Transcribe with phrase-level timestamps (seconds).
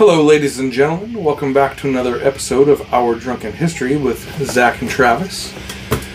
[0.00, 1.22] Hello, ladies and gentlemen.
[1.22, 5.54] Welcome back to another episode of Our Drunken History with Zach and Travis.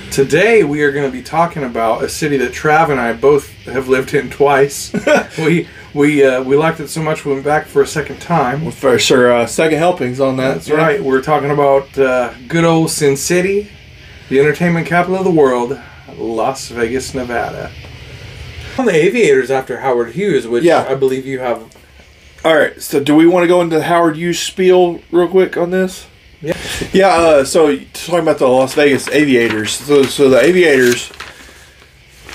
[0.09, 3.47] Today, we are going to be talking about a city that Trav and I both
[3.65, 4.91] have lived in twice.
[5.37, 8.71] we we uh, we liked it so much we went back for a second time.
[8.71, 10.55] For sure, uh, second helpings on that.
[10.55, 10.99] That's right.
[10.99, 13.69] We're talking about uh, good old Sin City,
[14.29, 15.79] the entertainment capital of the world,
[16.17, 17.71] Las Vegas, Nevada.
[18.79, 20.87] On the Aviators after Howard Hughes, which Yeah.
[20.89, 21.71] I believe you have.
[22.45, 22.79] All right.
[22.79, 26.05] So, do we want to go into Howard Hughes spiel real quick on this?
[26.41, 26.55] Yeah.
[26.93, 27.07] Yeah.
[27.07, 29.71] Uh, so, talking about the Las Vegas Aviators.
[29.71, 31.09] So, so the Aviators.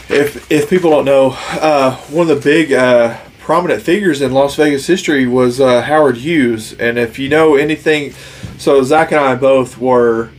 [0.09, 4.57] If if people don't know, uh, one of the big uh, prominent figures in Las
[4.57, 6.73] Vegas history was uh, Howard Hughes.
[6.73, 8.11] And if you know anything,
[8.59, 10.33] so Zach and I both were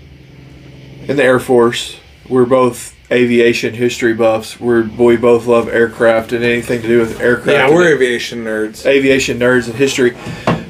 [1.07, 1.97] in the Air Force.
[2.27, 4.59] We're both aviation history buffs.
[4.59, 7.49] We're we both love aircraft and anything to do with aircraft.
[7.49, 8.85] Yeah, we're aviation nerds.
[8.85, 10.15] aviation nerds and history.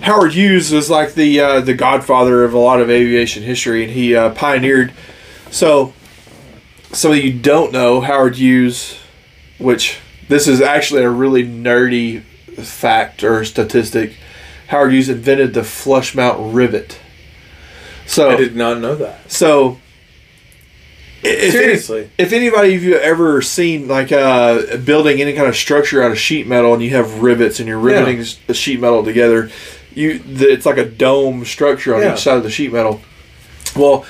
[0.02, 3.94] Howard Hughes was like the uh, the godfather of a lot of aviation history, and
[3.94, 4.92] he uh, pioneered.
[5.52, 5.94] So,
[6.92, 8.98] some of you don't know Howard Hughes,
[9.60, 14.16] which this is actually a really nerdy fact or statistic.
[14.68, 16.98] Howard Hughes invented the flush mount rivet.
[18.06, 19.30] So I did not know that.
[19.30, 19.81] so,
[21.24, 22.10] if Seriously?
[22.18, 26.12] if anybody of you have ever seen like uh, building any kind of structure out
[26.12, 29.50] of sheet metal and you have rivets and you're riveting s- the sheet metal together,
[29.94, 32.14] you the, it's like a dome structure on Yeah.
[32.14, 33.02] each side of the sheet metal.
[33.76, 34.06] Well,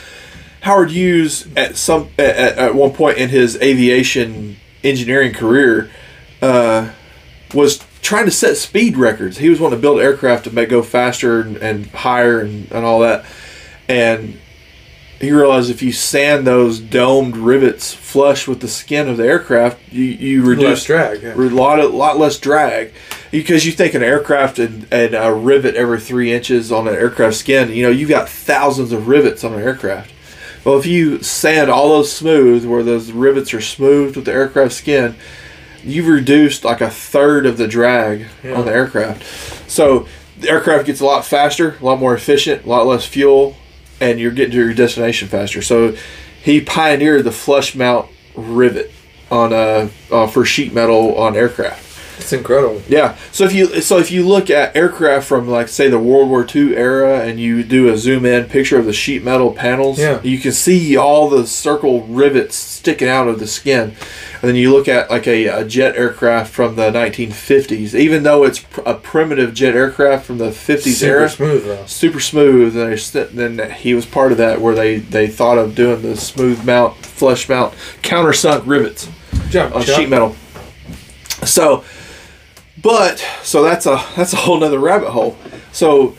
[0.61, 5.89] Howard Hughes at some at, at at one point in his aviation engineering career
[6.41, 6.91] uh,
[7.53, 9.37] was trying to set speed records.
[9.37, 12.85] He was wanting to build aircraft to make go faster and, and higher and, and
[12.85, 13.25] all that.
[13.87, 14.39] And
[15.21, 19.79] he realized if you sand those domed rivets flush with the skin of the aircraft,
[19.91, 21.21] you, you Less reduce drag.
[21.23, 21.33] Yeah.
[21.35, 22.91] a lot, a lot less drag.
[23.31, 27.35] Because you think an aircraft and, and a rivet every three inches on an aircraft
[27.35, 30.11] skin, you know, you've got thousands of rivets on an aircraft.
[30.65, 34.73] Well, if you sand all those smooth, where those rivets are smooth with the aircraft
[34.73, 35.15] skin,
[35.83, 38.53] you've reduced like a third of the drag Yeah.
[38.55, 39.23] on the aircraft.
[39.71, 40.07] So
[40.39, 43.55] the aircraft gets a lot faster, a lot more efficient, a lot less fuel,
[44.01, 45.61] and you're getting to your destination faster.
[45.61, 45.95] So
[46.41, 48.91] he pioneered the flush mount rivet
[49.29, 51.90] on uh, uh for sheet metal on aircraft.
[52.17, 52.81] It's incredible.
[52.87, 53.15] Yeah.
[53.31, 56.45] So if you so if you look at aircraft from like say the World War
[56.53, 60.21] II era and you do a zoom in picture of the sheet metal panels, Yeah.
[60.21, 63.95] you can see all the circle rivets sticking out of the skin.
[64.41, 68.43] And then you look at like a, a jet aircraft from the 1950s, even though
[68.43, 71.85] it's pr- a primitive jet aircraft from the 50s Super era, smooth though.
[71.85, 72.75] super smooth.
[72.77, 76.15] And st- then he was part of that where they they thought of doing the
[76.17, 79.07] smooth mount, flush mount, countersunk rivets
[79.49, 79.95] Jump, on Chuck.
[79.95, 80.35] sheet metal.
[81.43, 81.83] So,
[82.81, 85.37] but so that's a that's a whole nother rabbit hole.
[85.71, 86.15] So,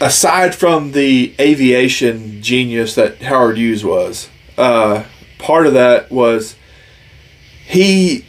[0.00, 5.04] aside from the aviation genius that Howard Hughes was, uh,
[5.38, 6.56] part of that was
[7.66, 8.24] he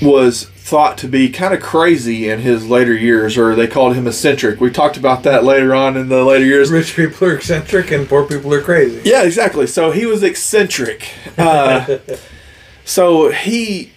[0.00, 4.06] was thought to be kind of crazy in his later years, or they called him
[4.06, 4.60] eccentric.
[4.60, 6.70] We talked about that later on in the later years.
[6.70, 9.02] Rich people are eccentric and poor people are crazy.
[9.04, 9.66] Yeah, exactly.
[9.66, 11.10] So he was eccentric.
[11.36, 11.98] Uh,
[12.84, 13.92] so he,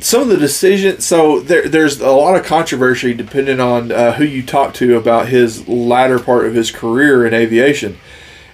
[0.00, 1.04] some of the decisions.
[1.04, 5.28] So there, there's a lot of controversy depending on uh, who you talk to about
[5.28, 7.98] his latter part of his career in aviation,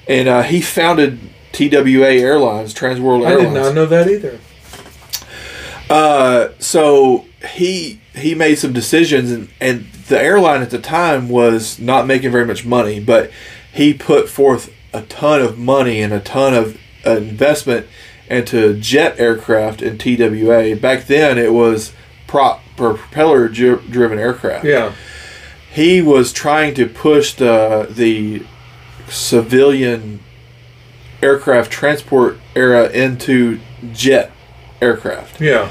[0.09, 1.19] and uh, he founded
[1.53, 3.51] TWA Airlines, Trans World Airlines.
[3.51, 4.41] I did not know that either.
[5.91, 11.79] Uh, so he he made some decisions, and, and the airline at the time was
[11.79, 13.31] not making very much money, but
[13.73, 17.21] he put forth a ton of money and a ton of uh,
[18.32, 20.76] investment into jet aircraft in TWA.
[20.76, 21.93] Back then, it was
[22.26, 24.65] prop propeller dri- driven aircraft.
[24.65, 24.93] Yeah.
[25.72, 28.44] He was trying to push the the
[29.09, 30.20] civilian
[31.23, 33.61] aircraft transport era into
[33.93, 34.31] jet
[34.81, 35.70] aircraft Yeah.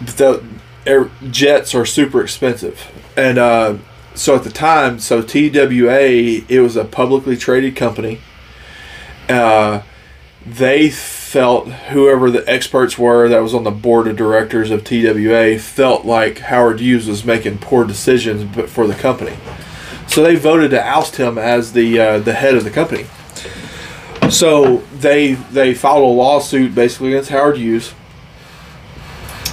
[0.00, 0.42] the
[0.86, 3.76] air, jets are super expensive, and uh,
[4.14, 8.20] so at the time, so TWA it was a publicly traded company.
[9.28, 9.82] Uh,
[10.46, 15.58] they felt whoever the experts were that was on the board of directors of TWA
[15.58, 19.36] felt like Howard Hughes was making poor decisions, for the company,
[20.06, 23.06] so they voted to oust him as the uh, the head of the company.
[24.30, 27.94] So they they filed a lawsuit basically against Howard Hughes.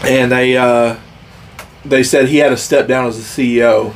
[0.04, 0.98] And they uh,
[1.84, 3.94] they said he had to step down as the CEO,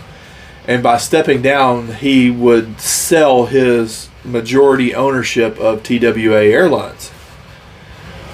[0.67, 7.11] and by stepping down, he would sell his majority ownership of TWA Airlines.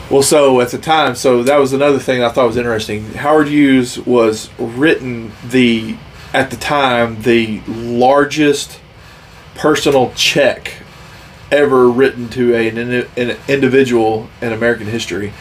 [0.09, 3.13] Well, so at the time, so that was another thing I thought was interesting.
[3.13, 5.97] Howard Hughes was written the
[6.33, 8.79] at the time the largest
[9.55, 10.81] personal check
[11.51, 15.33] ever written to a, an, an individual in American history.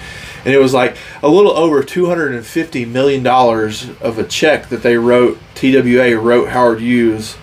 [0.44, 5.38] And it was like a little over $250 million of a check that they wrote,
[5.54, 7.36] TWA wrote Howard Hughes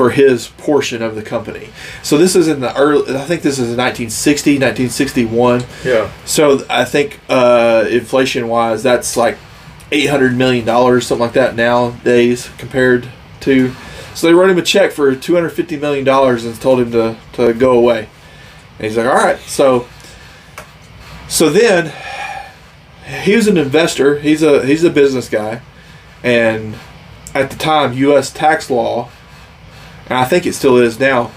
[0.00, 1.68] for his portion of the company.
[2.02, 5.62] So this is in the early, I think this is in 1960, 1961.
[5.84, 6.10] Yeah.
[6.24, 9.36] So I think uh, inflation wise, that's like
[9.92, 13.10] eight hundred million dollars, something like that nowadays compared
[13.40, 13.74] to.
[14.14, 16.92] So they wrote him a check for two hundred fifty million dollars and told him
[16.92, 18.08] to to go away.
[18.78, 19.38] And he's like, all right.
[19.40, 19.86] So
[21.28, 21.92] so then
[23.22, 24.18] he was an investor.
[24.18, 25.60] He's a he's a business guy,
[26.24, 26.76] and
[27.34, 28.32] at the time, U.S.
[28.32, 29.10] tax law,
[30.10, 31.30] and I think it still is now.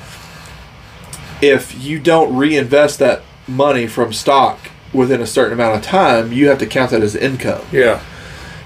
[1.42, 4.60] If you don't reinvest that money from stock
[4.94, 7.66] within a certain amount of time, you have to count that as income.
[7.72, 8.02] Yeah.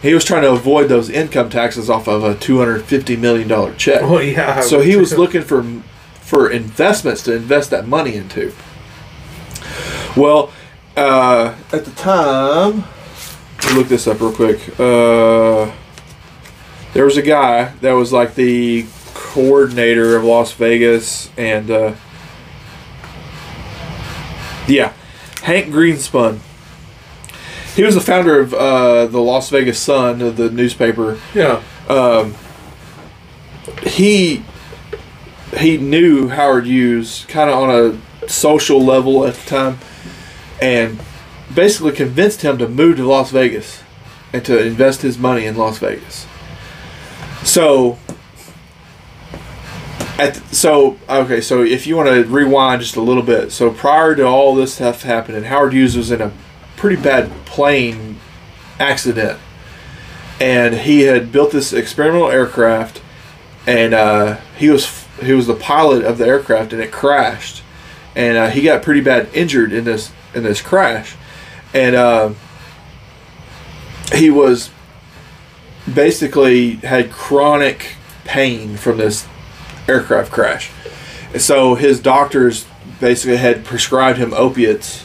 [0.02, 3.48] He was trying to avoid those income taxes off of a two hundred fifty million
[3.48, 4.02] dollar check.
[4.02, 4.62] Well, yeah.
[4.62, 5.64] So he was looking for
[6.22, 8.54] for investments to invest that money into.
[10.16, 10.52] Well,
[10.96, 12.84] uh, at the time,
[13.64, 14.60] let me look this up real quick.
[14.80, 15.72] Uh,
[16.94, 18.86] there was a guy that was like the
[19.18, 21.94] coordinator of Las Vegas, and uh,
[24.68, 24.94] yeah,
[25.44, 26.40] Hank Greenspun.
[27.76, 31.62] He was the founder of uh, the Las Vegas Sun, of the newspaper Yeah.
[31.90, 32.36] um,
[33.84, 34.44] he
[35.58, 39.80] he knew Howard Hughes kind of on a social level at the time,
[40.62, 41.00] and
[41.54, 43.84] basically convinced him to move to Las Vegas
[44.34, 46.26] and to invest his money in Las Vegas.
[47.44, 47.98] So.
[50.20, 53.70] At the- so okay, so if you want to rewind just a little bit, so
[53.70, 56.32] prior to all this stuff happening, Howard Hughes was in a
[56.76, 58.20] pretty bad plane
[58.80, 59.40] accident.
[60.40, 63.02] And he had built this experimental aircraft,
[63.66, 67.64] and uh, he was he was the pilot of the aircraft, and it crashed,
[68.16, 71.16] and uh, he got pretty bad injured in this in this crash,
[71.74, 72.30] and uh,
[74.14, 74.70] he was
[75.92, 79.28] basically had chronic pain from this
[79.88, 80.72] aircraft crash,
[81.38, 82.66] so his doctors
[83.00, 85.04] basically had prescribed him opiates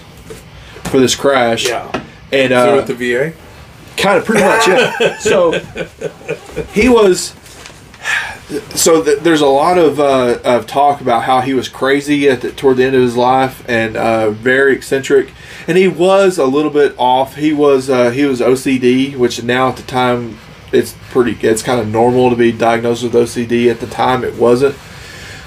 [0.85, 1.91] for this crash, Yeah.
[2.33, 3.33] and So uh, with the VA.
[3.97, 5.19] kind of pretty much yeah.
[5.19, 5.53] So
[6.73, 7.35] he was
[8.75, 12.41] so th- there's a lot of uh, of talk about how he was crazy at
[12.43, 15.31] the, toward the end of his life and uh, very eccentric.
[15.67, 17.37] And he was a little bit off.
[17.37, 20.39] He was uh, he was OCD which now at the time
[20.73, 24.35] it's pretty it's kind of normal to be diagnosed with OCD at the time it
[24.37, 24.77] wasn't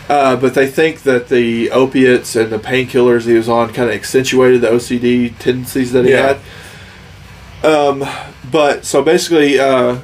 [0.08, 3.96] uh, but they think that the opiates and the painkillers he was on kind of
[3.96, 6.34] accentuated the OCD tendencies that he Yeah.
[6.34, 6.38] had
[7.64, 8.04] um,
[8.52, 9.98] but so basically, uh,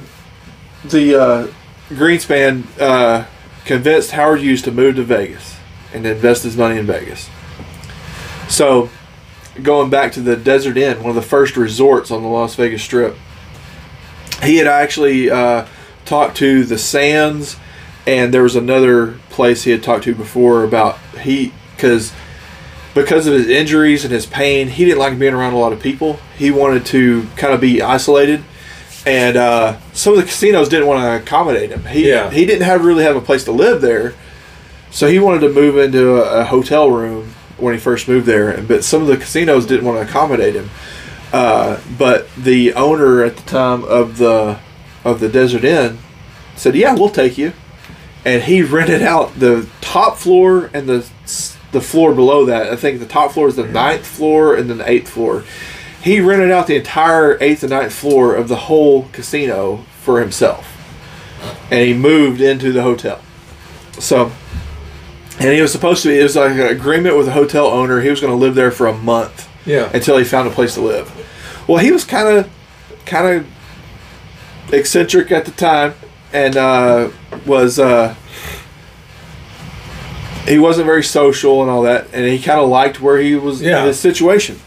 [0.84, 1.46] the uh,
[1.90, 3.24] Greenspun uh,
[3.64, 5.56] convinced Howard Hughes to move to Vegas
[5.94, 7.30] and invest his money in Vegas.
[8.48, 8.90] So,
[9.62, 12.82] going back to the Desert Inn, one of the first resorts on the Las Vegas
[12.82, 13.16] Strip,
[14.42, 15.66] he had actually uh,
[16.04, 17.56] talked to the Sands,
[18.06, 22.12] and there was another place he had talked to before about he because
[22.94, 25.80] because of his injuries and his pain, he didn't like being around a lot of
[25.80, 26.18] people.
[26.36, 28.44] He wanted to kind of be isolated,
[29.06, 31.84] and uh, some of the casinos didn't want to accommodate him.
[31.86, 32.30] He Yeah.
[32.30, 34.14] he didn't have really have a place to live there,
[34.90, 38.60] so he wanted to move into a, a hotel room when he first moved there.
[38.60, 40.68] But some of the casinos didn't want to accommodate him.
[41.32, 44.58] Uh, but the owner at the time of the
[45.04, 45.98] of the Desert Inn
[46.56, 47.52] said, "Yeah, we'll take you."
[48.24, 51.06] And he rented out the top floor and the
[51.72, 52.70] the floor below that.
[52.70, 55.44] I think the top floor is the ninth floor and then the eighth floor.
[56.02, 60.66] He rented out the entire eighth and ninth floor of the whole casino for himself,
[61.70, 63.20] and he moved into the hotel.
[63.98, 64.32] So,
[65.38, 66.18] and he was supposed to be.
[66.18, 68.00] It was like an agreement with the hotel owner.
[68.00, 69.90] He was going to live there for a month Yeah.
[69.94, 71.08] until he found a place to live.
[71.66, 72.50] Well, he was kind of,
[73.06, 75.94] kind of eccentric at the time,
[76.32, 77.10] and uh,
[77.46, 78.14] was uh,
[80.46, 83.62] he wasn't very social and all that, and he kind of liked where he was
[83.62, 83.80] Yeah.
[83.82, 84.58] in his situation.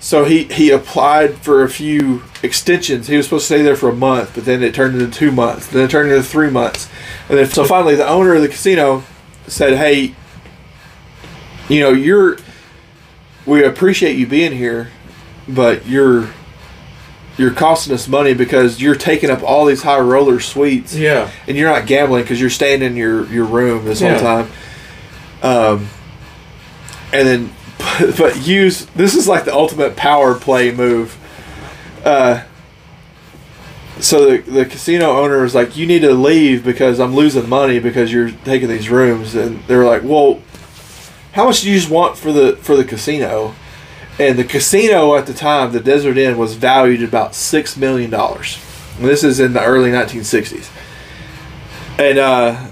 [0.00, 3.06] So he he applied for a few extensions.
[3.06, 5.30] He was supposed to stay there for a month, but then it turned into two
[5.30, 5.68] months.
[5.68, 6.88] Then it turned into three months,
[7.28, 9.04] and then so finally the owner of the casino
[9.46, 10.14] said, "Hey,
[11.68, 12.38] you know you're."
[13.44, 14.90] We appreciate you being here,
[15.48, 16.30] but you're
[17.38, 21.30] you're costing us money because you're taking up all these high roller suites Yeah.
[21.48, 24.12] and you're not gambling because you're staying in your your room this Yeah.
[24.18, 24.52] whole time.
[25.42, 25.88] Um,
[27.12, 27.52] and then,
[28.18, 31.16] but use this is like the ultimate power play move.
[32.04, 32.42] Uh,
[33.98, 37.78] so the, the casino owner was like, "You need to leave because I'm losing money
[37.78, 40.40] because you're taking these rooms." And they were like, "Well,
[41.32, 43.54] how much do you just want for the for the casino?"
[44.18, 48.10] And the casino at the time, the Desert Inn, was valued at about six million
[48.10, 48.58] dollars.
[48.98, 50.70] This is in the early 1960s,
[51.98, 52.70] and uh,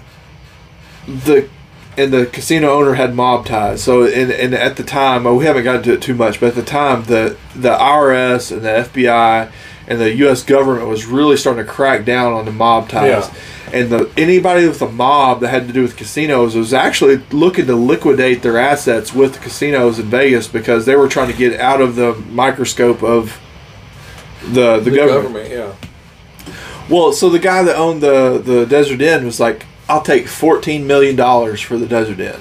[1.06, 1.48] the
[1.96, 3.82] and the casino owner had mob ties.
[3.82, 6.50] So, and, and at the time, well, we haven't gotten to it too much, but
[6.50, 9.50] at the time, the the IRS and the FBI
[9.88, 10.42] and the U.S.
[10.42, 13.28] government was really starting to crack down on the mob ties.
[13.28, 13.34] Yeah.
[13.72, 17.66] And the anybody with a mob that had to do with casinos was actually looking
[17.66, 21.60] to liquidate their assets with the casinos in Vegas because they were trying to get
[21.60, 23.38] out of the microscope of
[24.42, 25.48] the the, The government.
[25.48, 25.74] government, yeah.
[26.88, 30.86] Well, so the guy that owned the the Desert Inn was like, "I'll take fourteen
[30.86, 32.40] million dollars for the Desert Inn."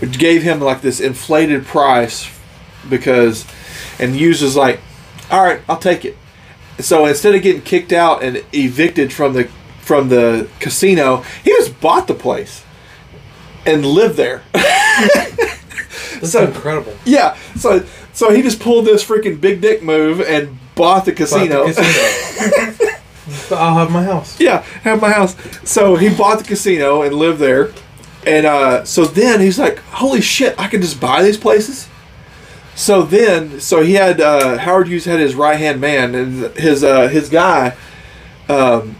[0.00, 2.30] It gave him like this inflated price
[2.88, 3.44] because,
[3.98, 4.80] and was like,
[5.30, 6.16] "All right, I'll take it."
[6.78, 9.48] So instead of getting kicked out and evicted from the
[9.82, 12.64] from the casino, he just bought the place
[13.66, 14.42] and lived there.
[14.52, 16.94] That's So- incredible.
[17.04, 21.64] yeah, so so he just pulled this freaking big dick move and bought the casino.
[21.66, 22.88] Bought the casino.
[23.56, 24.38] I'll have my house.
[24.40, 25.36] Yeah, have my house.
[25.64, 27.72] So he bought the casino and lived there.
[28.26, 31.88] And uh, so then he's like, holy shit, I can just buy these places?
[32.74, 36.82] So then, so he had, uh, Howard Hughes had his right hand man, and his,
[36.84, 37.76] uh, his guy
[38.48, 38.96] um,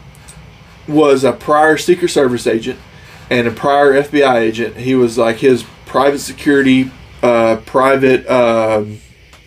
[0.89, 2.79] was a prior Secret Service agent
[3.31, 4.77] and a prior FBI agent.
[4.77, 6.91] He was like his private security,
[7.23, 8.99] uh, private, um,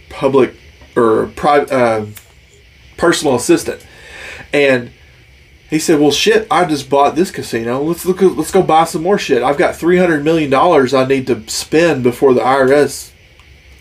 [0.09, 0.55] public,
[0.95, 2.05] or private, uh,
[2.97, 3.85] personal assistant.
[4.53, 4.91] And
[5.69, 7.81] he said, "Well, shit, I just bought this casino.
[7.81, 8.21] Let's look.
[8.21, 9.43] Let's go buy some more shit.
[9.43, 13.11] I've got three hundred million dollars I need to spend before the IRS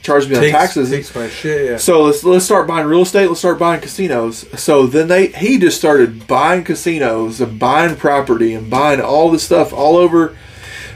[0.04, 0.90] charges me on taxes.
[0.90, 1.76] takes my shit, yeah.
[1.78, 3.26] So let's let's start buying real estate.
[3.26, 4.46] Let's start buying casinos.
[4.60, 9.42] So then they he just started buying casinos and buying property and buying all this
[9.42, 10.36] stuff all over.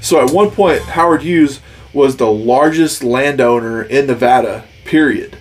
[0.00, 1.60] So at one point, Howard Hughes
[1.92, 4.64] was the largest landowner in Nevada.
[4.84, 5.36] Period.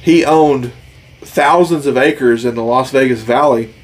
[0.00, 0.72] He owned
[1.20, 3.74] thousands of acres in the Las Vegas Valley,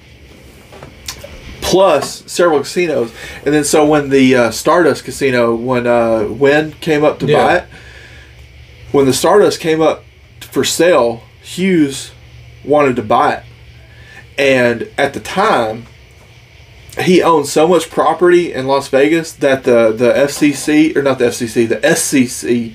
[1.61, 3.13] plus several casinos.
[3.45, 7.45] And then so when the uh, Stardust Casino, when uh, Wynn came up to Yeah.
[7.45, 7.65] buy it,
[8.95, 10.05] when the Stardust came up
[10.41, 12.13] for sale, Hughes
[12.65, 13.45] wanted to buy it.
[14.39, 15.87] And at the time,
[17.01, 21.25] he owned so much property in Las Vegas that the, the FCC, or not the
[21.25, 22.75] FCC, the SCC,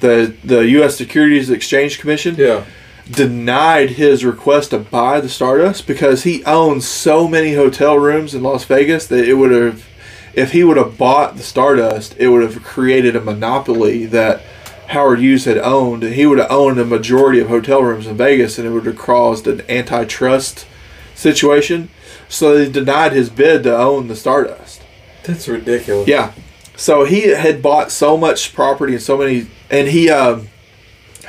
[0.00, 0.96] the, the U.S.
[0.96, 2.64] Securities Exchange Commission, yeah.
[3.10, 8.42] denied his request to buy the Stardust because he owned so many hotel rooms in
[8.42, 9.86] Las Vegas that it would have,
[10.32, 14.40] if he would have bought the Stardust, it would have created a monopoly that
[14.88, 16.02] Howard Hughes had owned.
[16.02, 18.98] He would have owned a majority of hotel rooms in Vegas and it would have
[18.98, 20.66] caused an antitrust
[21.14, 21.90] situation.
[22.28, 24.82] So they denied his bid to own the Stardust.
[25.24, 26.08] That's ridiculous.
[26.08, 26.32] Yeah.
[26.76, 30.48] So he had bought so much property and so many, and he um,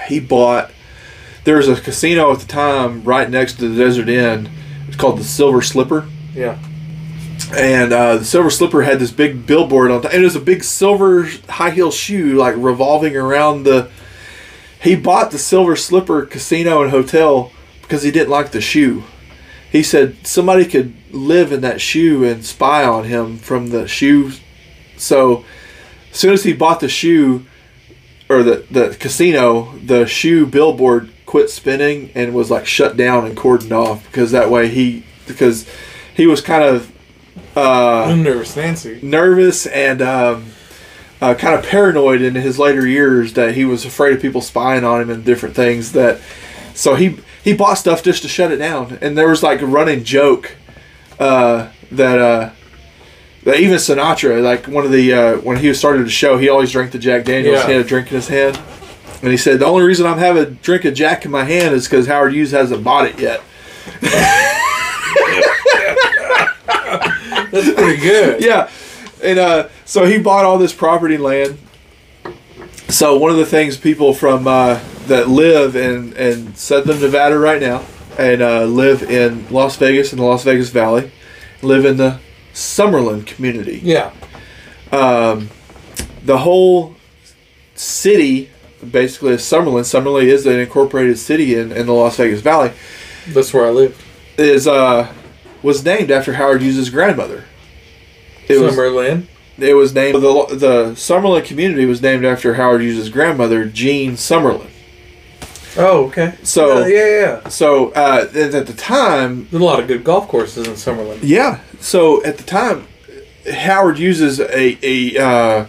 [0.08, 0.72] he bought.
[1.44, 4.50] There was a casino at the time right next to the Desert Inn.
[4.88, 6.60] It's called the Silver Slipper, Yeah.
[7.56, 10.02] And uh, the Silver Slipper had this big billboard on.
[10.02, 10.14] top.
[10.14, 13.90] And it was a big silver high heel shoe, like revolving around the.
[14.82, 17.52] He bought the Silver Slipper casino and hotel
[17.82, 19.04] because he didn't like the shoe.
[19.72, 24.32] He said somebody could live in that shoe and spy on him from the shoe.
[24.98, 25.44] So,
[26.12, 27.46] as soon as he bought the shoe
[28.30, 33.38] or the, the casino, the shoe billboard quit spinning and was like shut down and
[33.38, 35.68] cordoned off because that way he because
[36.16, 36.92] he was kind of
[37.56, 39.00] uh, I'm nervous, Nancy.
[39.02, 40.46] nervous and um,
[41.22, 44.84] uh, kind of paranoid in his later years that he was afraid of people spying
[44.84, 46.22] on him and different things that
[46.74, 49.66] so he he bought stuff just to shut it down and there was like a
[49.66, 50.56] running joke
[51.20, 52.52] uh, that uh,
[53.44, 56.72] that even Sinatra like one of the uh, when he started the show he always
[56.72, 57.68] drank the Jack Daniels Yeah.
[57.68, 58.60] he had a drink in his hand
[59.22, 61.76] and he said the only reason I'm having a drink of Jack in my hand
[61.76, 63.42] is because Howard Hughes hasn't bought it yet
[67.52, 68.44] That's pretty good.
[68.44, 68.70] yeah.
[69.24, 71.58] And uh, so he bought all this property land.
[72.88, 77.62] So one of the things people from uh, that live in, in Southern Nevada right
[77.62, 77.84] now
[78.18, 81.12] and uh, live in Las Vegas in the Las Vegas Valley
[81.62, 82.20] live in the
[82.54, 83.80] Summerlin community.
[83.84, 84.14] Yeah.
[84.92, 85.50] Um,
[86.24, 86.96] the whole
[87.76, 88.50] city,
[88.92, 89.84] basically, is Summerlin.
[89.84, 92.72] Summerlin is an incorporated city in, in the Las Vegas Valley.
[93.28, 94.06] That's where I live.
[94.38, 95.14] Is uh,
[95.62, 97.46] was named after Howard Hughes' grandmother.
[98.48, 98.78] It was
[99.60, 104.70] it was named the the Summerlin community was named after Howard Hughes' grandmother, Jean Summerlin.
[105.78, 106.34] Oh, okay.
[106.44, 107.50] So- yeah, yeah, yeah.
[107.50, 111.20] So uh, at the time, There's a lot of good golf courses in Summerlin.
[111.22, 111.60] yeah.
[111.80, 112.88] So at the time,
[113.52, 115.66] Howard Hughes a a uh,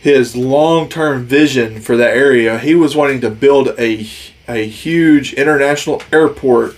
[0.00, 2.58] his long term vision for that area.
[2.58, 4.06] He was wanting to build a
[4.48, 6.74] a huge international airport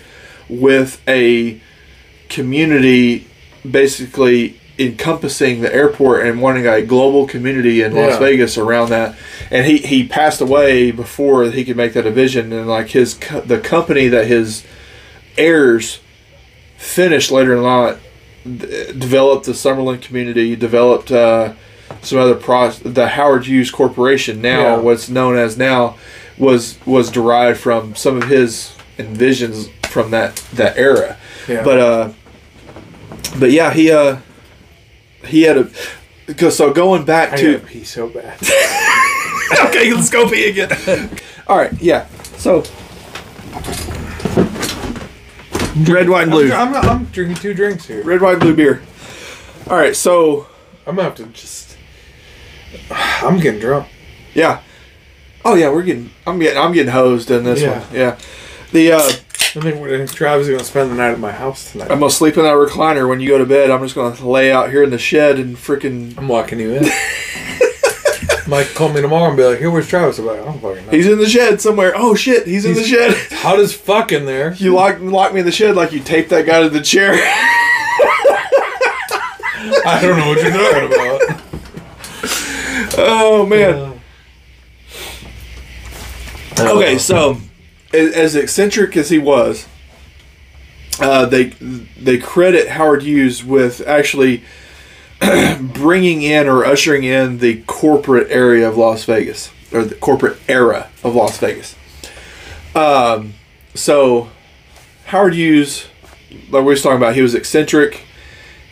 [0.49, 1.61] with a
[2.29, 3.27] community
[3.69, 8.19] basically encompassing the airport and wanting a global community in Las Yeah.
[8.19, 9.17] Vegas around that.
[9.51, 12.53] And he, he passed away before he could make that a vision.
[12.53, 14.65] And like his co- the company that his
[15.39, 16.01] heirs
[16.77, 18.03] finished later in life
[18.45, 21.53] d- developed the Summerlin community, developed uh,
[22.03, 24.77] some other pro the Howard Hughes Corporation now Yeah.
[24.79, 25.97] what's known as now
[26.37, 31.17] was was derived from some of his envisions from that that era.
[31.49, 31.63] Yeah.
[31.65, 32.13] But uh
[33.39, 34.19] but yeah, he uh
[35.27, 35.71] he had a
[36.27, 38.39] because so going back I to gotta pee so bad.
[39.67, 41.11] okay, let's go pee again.
[41.47, 42.07] All right, yeah.
[42.39, 42.63] So
[45.89, 46.53] red, wine blue.
[46.53, 48.03] I'm, I'm, I'm drinking two drinks here.
[48.03, 48.83] Red, wine blue beer.
[49.69, 50.47] All right, so
[50.87, 51.77] I'm gonna have to just.
[52.91, 53.89] I'm getting drunk.
[54.35, 54.61] yeah.
[55.45, 56.11] Oh yeah, we're getting.
[56.27, 56.59] I'm getting.
[56.59, 57.81] I'm getting hosed in this Yeah.
[57.81, 57.89] one.
[57.93, 58.19] Yeah.
[58.73, 59.11] The uh,
[59.57, 61.91] I think, I think Travis is gonna spend the night at my house tonight.
[61.91, 63.71] I'm gonna sleep in that recliner when you go to bed.
[63.71, 66.17] I'm just gonna lay out here in the shed and freaking.
[66.19, 66.85] I'm locking you in.
[68.49, 70.87] Mike call me tomorrow and be like, "Here, where's Travis?" I'm like, "I don't fucking
[70.87, 71.93] know." He's in the shed somewhere.
[71.95, 73.15] Oh shit, he's, in the shed.
[73.39, 74.55] hot as fuck in there.
[74.55, 77.13] You lock lock me in the shed like you taped that guy to the chair.
[79.87, 81.21] I don't know what you're talking about.
[82.99, 83.75] oh man.
[83.75, 83.91] Uh,
[86.77, 87.39] Okay, so
[87.95, 89.67] as, eccentric as he was,
[91.01, 91.45] uh, they
[91.99, 94.45] they credit Howard Hughes with actually
[95.61, 100.91] bringing in or ushering in the corporate area of Las Vegas or the corporate era
[101.03, 101.75] of Las Vegas.
[102.75, 103.35] Um,
[103.75, 104.31] so
[105.07, 105.87] Howard Hughes,
[106.51, 108.03] like we was talking about, he was eccentric.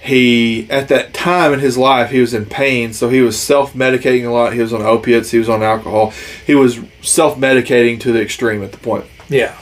[0.00, 3.72] He at that time in his life he was in pain, so he was self
[3.72, 4.52] medicating a lot.
[4.52, 6.12] He was on opiates, he was on alcohol.
[6.44, 9.04] He was self medicating to the extreme at the point.
[9.28, 9.56] Yeah.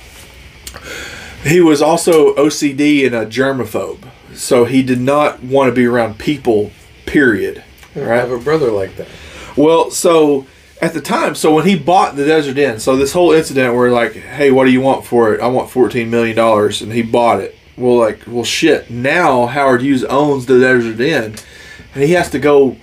[1.42, 6.18] He was also OCD and a germaphobe, so he did not want to be around
[6.18, 6.70] people.
[7.06, 7.64] Period.
[7.96, 9.08] I have a brother like that.
[9.56, 10.46] Well, so
[10.80, 13.90] at the time, so when he bought the Desert Inn, so this whole incident where
[13.90, 15.40] like, hey, what do you want for it?
[15.40, 17.56] I want fourteen million dollars, and he bought it.
[17.76, 18.90] Well, like, well, shit.
[18.90, 21.34] Now Howard Hughes owns the Desert Inn,
[21.94, 22.76] and he has to go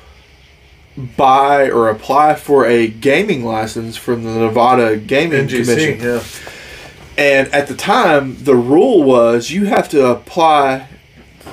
[1.16, 6.00] buy or apply for a gaming license from the Nevada Gaming Commission.
[6.00, 6.24] Yeah.
[7.18, 10.88] And at the time, the rule was you have to apply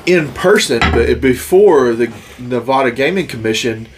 [0.04, 0.80] in person
[1.20, 3.88] before the Nevada Gaming Commission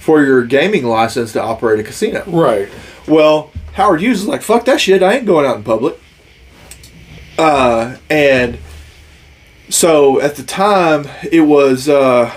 [0.00, 2.22] for your gaming license to operate a casino.
[2.26, 2.68] Right.
[3.08, 5.98] Well, Howard Hughes is like, fuck that shit, I ain't going out in public.
[7.36, 8.58] Uh, and
[9.68, 12.34] so at the time, it was uh,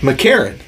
[0.00, 0.58] McCarran,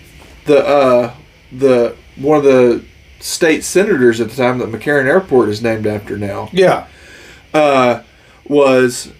[0.45, 1.15] the uh,
[1.51, 2.85] the one of the
[3.21, 6.87] state senators at the time that McCarran Airport is named after now Yeah.
[7.55, 8.03] uh,
[8.47, 9.13] was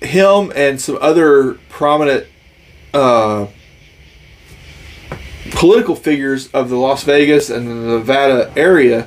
[0.00, 2.26] him and some other prominent
[2.92, 3.46] uh,
[5.52, 9.06] political figures of the Las Vegas and the Nevada area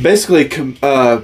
[0.00, 1.20] basically com- uh,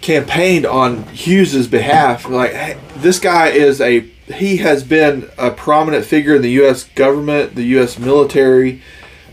[0.00, 2.28] campaigned on Hughes's behalf.
[2.28, 6.82] Like, hey, this guy is a he has been a prominent figure in the U.S.
[6.82, 7.96] government, the U.S.
[7.96, 8.82] military,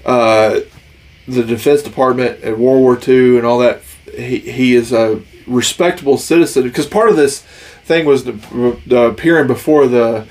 [0.06, 0.60] uh,
[1.28, 3.82] the Defense Department at World War II, and all that.
[4.16, 7.42] He, he is a respectable citizen because part of this
[7.84, 8.34] thing was the,
[8.86, 10.28] the appearing before the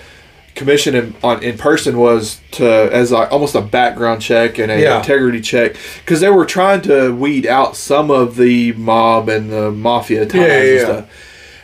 [0.54, 4.80] commission in, on in person was to as a, almost a background check and a
[4.80, 4.98] Yeah.
[4.98, 9.70] integrity check because they were trying to weed out some of the mob and the
[9.72, 11.10] mafia ties Yeah, yeah, and stuff.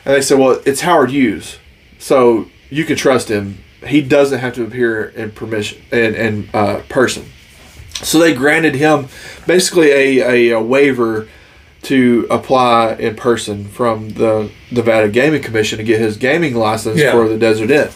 [0.07, 1.59] And they said, "Well, it's Howard Hughes,
[1.99, 3.59] so you can trust him.
[3.87, 7.27] He doesn't have to appear in permission in in uh, person."
[7.95, 9.09] So they granted him
[9.47, 11.29] basically a, a, a waiver
[11.83, 17.13] to apply in person from the Nevada Gaming Commission to get his gaming license Yeah.
[17.13, 17.89] for the Desert Inn.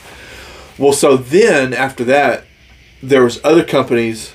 [0.78, 2.44] Well, so then after that,
[3.02, 4.32] there was other companies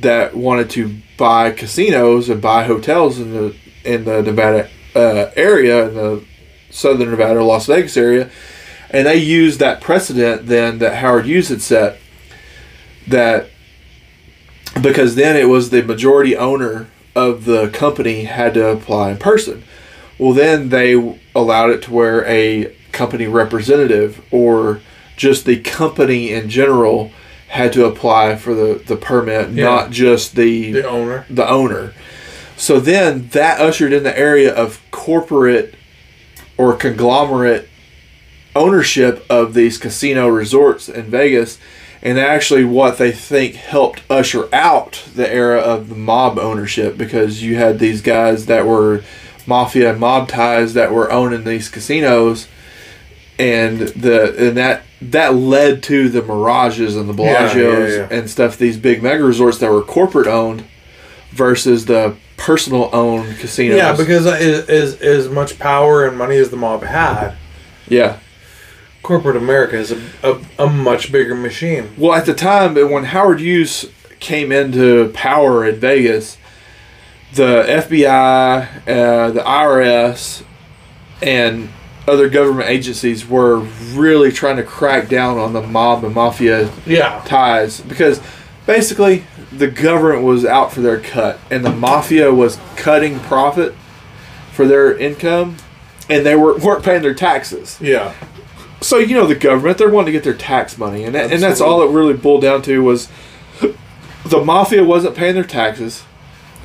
[0.00, 5.88] that wanted to buy casinos and buy hotels in the in the Nevada uh, area
[5.88, 6.24] in the
[6.70, 8.30] southern Nevada, Las Vegas area,
[8.90, 11.98] and they used that precedent then that Howard Hughes had set
[13.06, 13.48] that
[14.82, 19.64] because then it was the majority owner of the company had to apply in person.
[20.18, 24.80] Well, then they allowed it to where a company representative or
[25.16, 27.10] just the company in general
[27.48, 29.64] had to apply for the, the permit, Yeah.
[29.64, 31.24] not just the The owner.
[31.30, 31.92] the owner.
[32.56, 35.74] So then that ushered in the area of corporate
[36.56, 37.68] or conglomerate
[38.56, 41.58] ownership of these casino resorts in Vegas.
[42.02, 47.42] And actually, what they think helped usher out the era of the mob ownership because
[47.42, 49.02] you had these guys that were
[49.46, 52.46] mafia and mob ties that were owning these casinos,
[53.38, 58.18] and the and that that led to the Mirages and the Yeah, Bellagio's yeah, yeah.
[58.18, 58.56] and stuff.
[58.56, 60.64] These big mega resorts that were corporate owned
[61.30, 63.76] versus the personal owned casinos.
[63.76, 67.34] Yeah, because as, as as much power and money as the mob had,
[67.88, 68.18] yeah.
[69.02, 71.90] Corporate America is a, a, a much bigger machine.
[71.96, 73.86] Well, at the time, when Howard Hughes
[74.20, 76.36] came into power in Vegas,
[77.34, 80.42] the FBI, uh, the IRS,
[81.22, 81.68] and
[82.06, 83.58] other government agencies were
[83.92, 87.22] really trying to crack down on the mob and mafia Yeah.
[87.26, 88.22] ties because
[88.66, 93.74] basically the government was out for their cut and the mafia was cutting profit
[94.52, 95.56] for their income
[96.08, 97.76] and they were, weren't paying their taxes.
[97.80, 98.14] Yeah.
[98.80, 101.42] So you know the government, they're wanting to get their tax money, and that, and
[101.42, 103.08] that's all it really boiled down to was
[104.24, 106.04] the mafia wasn't paying their taxes,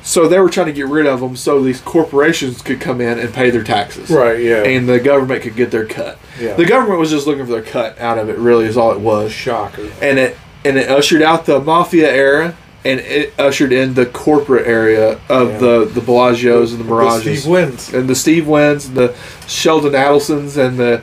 [0.02, 3.18] so they were trying to get rid of them so these corporations could come in
[3.18, 4.40] and pay their taxes, Right.
[4.40, 4.62] Yeah.
[4.62, 6.18] And the government could get their cut.
[6.40, 6.54] Yeah.
[6.54, 8.38] The government was just looking for their cut out of it.
[8.38, 9.90] Really, is all it was, Shocker.
[10.00, 12.56] and it and it ushered out the mafia era.
[12.86, 15.58] And it ushered in the corporate area of Yeah.
[15.58, 17.94] the the Bellagio's and the The Mirages Steve Wynns.
[17.94, 19.14] and the Steve Wynns, and the
[19.46, 21.00] Sheldon Adelsons, and the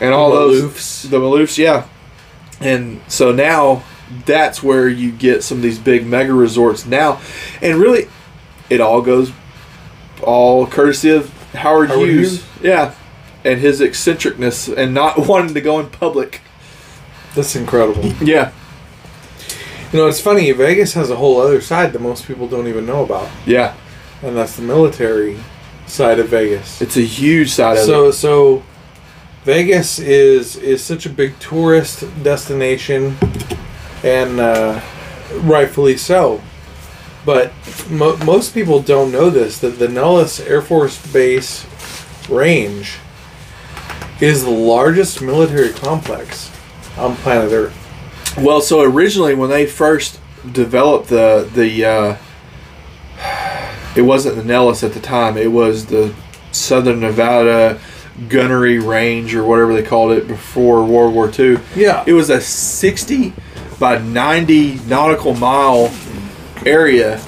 [0.00, 1.86] and all The those the Maloofs, yeah.
[2.60, 3.82] And so now
[4.26, 7.20] that's where you get some of these big mega resorts now,
[7.60, 8.08] and really,
[8.70, 9.32] it all goes
[10.22, 12.44] all courtesy of Howard, Howard Hughes, Hughes?
[12.62, 12.94] yeah,
[13.44, 16.40] and his eccentricness and not wanting to go in public,
[17.34, 18.04] That's incredible.
[18.22, 18.52] yeah,
[19.92, 20.50] You know, it's funny.
[20.52, 23.74] Vegas has a whole other side that most people don't even know about, yeah.
[24.22, 25.38] and that's the military
[25.86, 26.80] side of Vegas.
[26.80, 28.12] It's a huge side of so it.
[28.12, 28.62] so
[29.44, 33.16] Vegas is is such a big tourist destination,
[34.04, 34.80] and uh,
[35.40, 36.40] rightfully so.
[37.24, 37.52] But
[37.90, 41.66] mo- most people don't know this that the Nellis Air Force Base
[42.28, 42.98] range
[44.20, 46.50] is the largest military complex
[46.96, 48.36] on planet Earth.
[48.38, 50.20] Well, so originally when they first
[50.52, 52.16] developed the the uh,
[53.96, 55.36] it wasn't the Nellis at the time.
[55.36, 56.14] It was the
[56.52, 57.80] Southern Nevada
[58.28, 61.58] Gunnery Range or whatever they called it before World War II.
[61.74, 63.32] Yeah, It was a 60
[63.78, 65.92] by 90 nautical mile
[66.64, 67.20] area.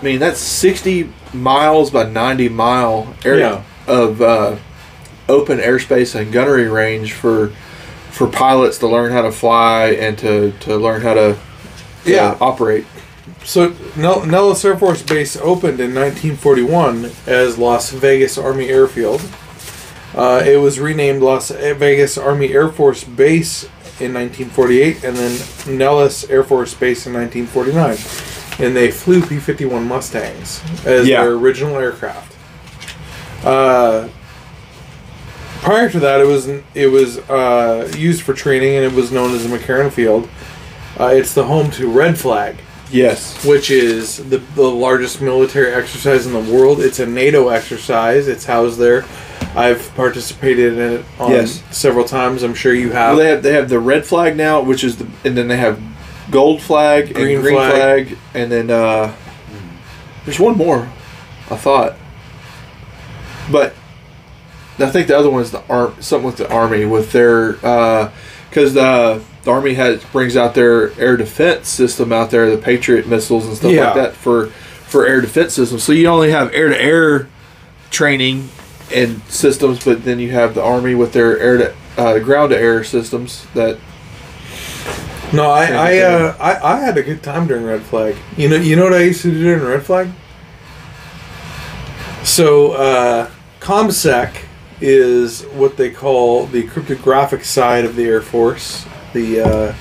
[0.00, 4.56] I mean, that's 60 miles by 90 mile area of uh,
[5.28, 7.48] open airspace and gunnery range for
[8.10, 11.36] for pilots to learn how to fly and to, to learn how to uh,
[12.04, 12.36] Yeah.
[12.40, 12.84] operate.
[13.44, 19.20] So Nellis Air Force Base opened in 1941 as Las Vegas Army Airfield.
[20.18, 23.64] Uh, it was renamed Las Vegas Army Air Force Base
[24.00, 27.96] in 1948, and then Nellis Air Force Base in 1949.
[28.66, 31.22] And they flew P-51 Mustangs as Yeah.
[31.22, 32.34] their original aircraft.
[33.44, 34.08] Uh,
[35.62, 39.32] prior to that, it was it was uh, used for training, and it was known
[39.34, 40.28] as the McCarran Field.
[40.98, 42.56] Uh, it's the home to Red Flag
[42.90, 43.44] Yes.
[43.44, 46.80] which is the, the largest military exercise in the world.
[46.80, 48.26] It's a NATO exercise.
[48.26, 49.04] It's housed there.
[49.58, 51.62] I've participated in it on Yes.
[51.70, 52.42] several times.
[52.42, 53.16] I'm sure you have.
[53.16, 55.56] Well, they have they have the red flag now, which is the and then they
[55.56, 55.80] have
[56.30, 58.06] gold flag Green and green flag.
[58.08, 58.18] flag.
[58.34, 59.12] and then uh,
[60.24, 60.88] there's one more,
[61.50, 61.96] I thought,
[63.50, 63.74] but
[64.78, 67.52] I think the other one is the arm something with the army with their
[68.50, 73.08] because the the army has brings out their air defense system out there, the Patriot
[73.08, 73.86] missiles and stuff Yeah.
[73.86, 74.46] like that for
[74.86, 75.82] for air defense systems.
[75.82, 77.28] So you only have air to air
[77.90, 78.50] training
[78.94, 82.58] and systems, but then you have the army with their air to uh, ground to
[82.58, 83.78] air systems that
[85.32, 88.16] no, I I, uh, I I had a good time during Red Flag.
[88.36, 90.08] You know you know what I used to do during Red Flag.
[92.24, 94.44] So uh, ComSec
[94.80, 99.74] is what they call the cryptographic side of the Air Force, the uh,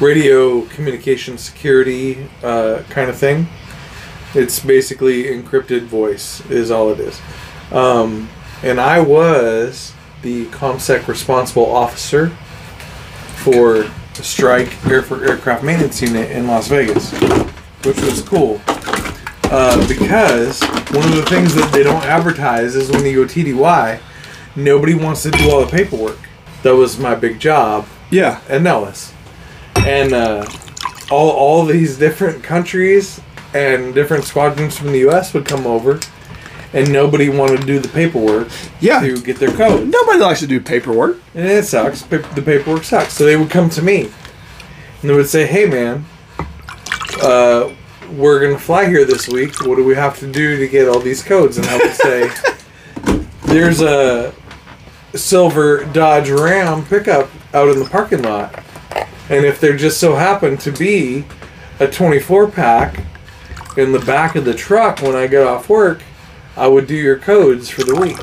[0.00, 3.46] radio communication security uh, kind of thing.
[4.34, 7.20] It's basically encrypted voice, is all it is.
[7.72, 8.28] Um,
[8.62, 9.92] and I was
[10.22, 12.28] the ComSec responsible officer
[13.36, 17.12] for the Strike Air for Aircraft Maintenance Unit in Las Vegas,
[17.84, 18.60] which was cool.
[19.50, 24.00] Uh, because one of the things that they don't advertise is when you go TDY,
[24.56, 26.18] nobody wants to do all the paperwork.
[26.62, 29.12] That was my big job yeah at Nellis,
[29.76, 30.46] and uh,
[31.10, 33.20] all all these different countries
[33.54, 35.32] and different squadrons from the U.S.
[35.32, 36.00] would come over,
[36.74, 38.48] and nobody wanted to do the paperwork
[38.80, 39.00] Yeah.
[39.00, 39.88] to get their code.
[39.88, 41.16] Nobody likes to do paperwork.
[41.34, 42.02] And it sucks.
[42.02, 43.14] The paperwork sucks.
[43.14, 44.10] So they would come to me,
[45.00, 46.04] and they would say, "Hey, man,
[47.22, 47.70] uh,
[48.16, 49.64] we're gonna fly here this week.
[49.66, 52.30] What do we have to do to get all these codes?" And I would say,
[53.44, 54.32] "There's a
[55.14, 58.54] silver Dodge Ram pickup out in the parking lot,
[59.30, 61.24] and if there just so happened to be
[61.80, 62.96] a 24 pack
[63.76, 66.00] in the back of the truck when I get off work,
[66.58, 68.18] I would do your codes for the week."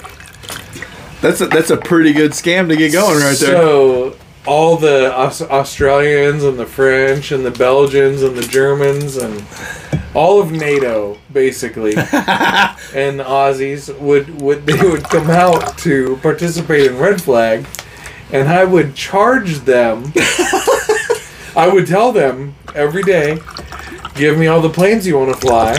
[1.21, 3.56] That's a, that's a pretty good scam to get going right there.
[3.56, 9.43] So all the Aus- Australians and the French and the Belgians and the Germans and
[10.13, 16.86] all of NATO basically and the Aussies would would they would come out to participate
[16.91, 17.65] in Red Flag,
[18.32, 20.13] and I would charge them.
[21.58, 23.39] I would tell them every day,
[24.13, 25.74] give me all the planes you want to fly.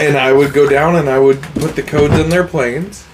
[0.00, 3.06] And I would go down and I would put the codes in their planes,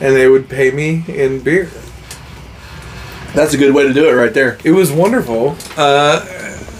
[0.00, 1.70] and they would pay me in beer.
[3.34, 4.58] That's a good way to do it right there.
[4.64, 5.56] It was wonderful.
[5.76, 6.24] Uh,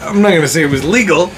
[0.02, 1.26] I'm not gonna say it was legal.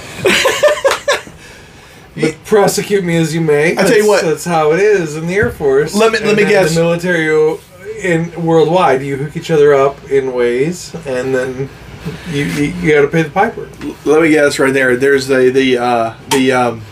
[2.14, 3.72] but prosecute me as you may.
[3.72, 4.22] I tell you That's- what.
[4.24, 5.94] that's how it is in the Air Force.
[5.94, 6.74] Let me- let me guess.
[6.74, 7.58] The military
[8.02, 11.68] in worldwide, you hook each other up in ways, and then
[12.30, 13.68] you you, you got to pay the piper.
[14.04, 14.96] Let me guess right there.
[14.96, 16.82] There's the the uh, the um,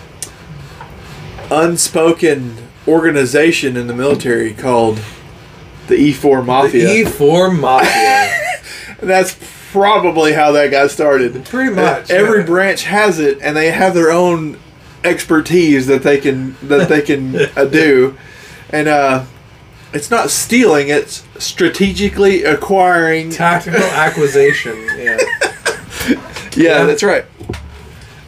[1.51, 2.57] unspoken
[2.89, 5.01] organization in the military called
[5.89, 6.87] the E4 Mafia.
[6.87, 8.33] The E4 Mafia.
[9.01, 9.37] That's
[9.73, 11.45] probably how that got started.
[11.45, 12.47] Pretty much, Every yeah.
[12.47, 14.59] branch has it, and they have their own
[15.05, 18.17] expertise that they can that they can uh, do,
[18.71, 19.25] and uh,
[19.93, 23.31] it's not stealing; it's strategically acquiring.
[23.31, 24.77] Tactical acquisition.
[24.97, 25.19] Yeah.
[26.09, 26.21] yeah,
[26.57, 26.85] Yeah.
[26.85, 27.25] that's right.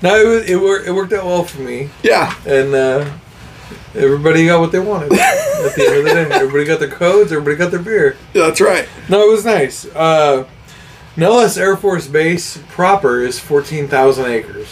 [0.03, 1.91] No, it, was, it, wor- it worked out well for me.
[2.03, 3.11] Yeah, and uh,
[3.95, 5.13] everybody got what they wanted.
[5.13, 8.17] At the end of the day, everybody got their codes, everybody got their beer.
[8.33, 8.89] that's right.
[9.09, 9.85] No, it was nice.
[9.87, 10.47] Uh,
[11.17, 14.69] Nellis Air Force Base proper is fourteen thousand acres,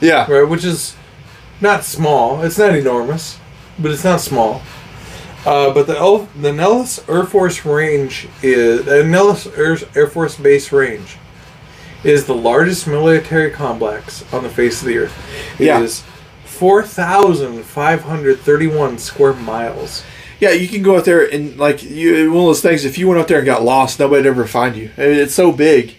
[0.00, 0.48] Yeah, right?
[0.48, 0.94] Which is
[1.60, 2.42] not small.
[2.44, 3.40] It's not enormous,
[3.80, 4.62] but it's not small.
[5.44, 10.36] Uh, but the El- the Nellis Air Force Range is the Nellis Air, Air Force
[10.36, 11.16] Base Range
[12.04, 15.14] is the largest military complex on the face of the earth.
[15.60, 15.80] It Yeah.
[15.80, 16.02] is
[16.44, 20.02] four thousand five hundred thirty-one square miles.
[20.40, 20.50] yeah.
[20.50, 22.84] You can go out there and like you one of those things.
[22.84, 24.90] If you went out there and got lost, nobody'd ever find you.
[24.96, 25.94] It's so big.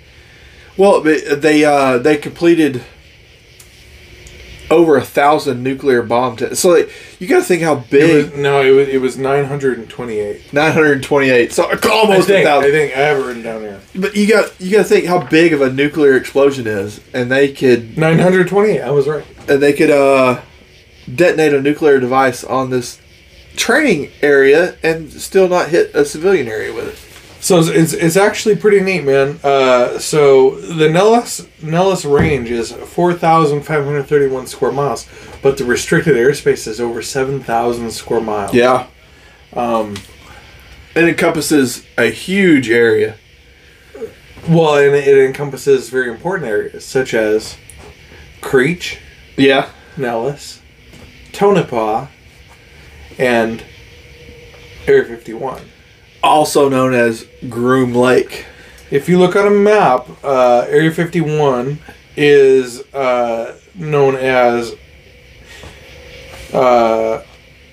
[0.77, 2.83] Well, they uh, they completed
[4.71, 6.59] over a thousand nuclear bomb tests.
[6.59, 8.31] So like, you got to think how It big.
[8.31, 10.53] was, no, it was it was nine hundred and twenty-eight.
[10.53, 11.51] 928.
[11.53, 12.71] So I almost a think, I thousand.
[12.71, 13.81] think I have it written down here.
[13.95, 17.31] But you got you got to think how big of a nuclear explosion is, and
[17.31, 18.81] they could Nine hundred twenty-eight.
[18.81, 19.25] I was right.
[19.49, 20.41] and they could uh,
[21.13, 22.99] detonate a nuclear device on this
[23.55, 27.08] training area and still not hit a civilian area with it.
[27.41, 29.39] So it's, it's, it's actually pretty neat, man.
[29.43, 35.07] Uh, so the Nellis Nellis range is four thousand five hundred thirty-one square miles,
[35.41, 38.53] but the restricted airspace is over seven thousand square miles.
[38.53, 38.87] Yeah.
[39.53, 39.95] Um,
[40.95, 43.15] it encompasses a huge area.
[44.47, 47.55] Well, and it encompasses very important areas such as
[48.41, 48.99] Creech,
[49.37, 49.69] Yeah.
[49.97, 50.61] Nellis,
[51.31, 52.07] Tonopah,
[53.17, 53.63] and
[54.87, 55.61] Area fifty-one.
[56.21, 58.45] Also known as Groom Lake.
[58.91, 61.79] If you look on a map, uh, Area 51
[62.17, 64.75] is uh, known as
[66.53, 67.21] uh,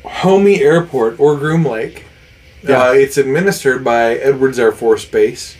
[0.04, 2.04] Homey Airport or Groom Lake.
[2.62, 2.88] Yeah.
[2.88, 5.56] Uh, it's administered by Edwards Air Force Base.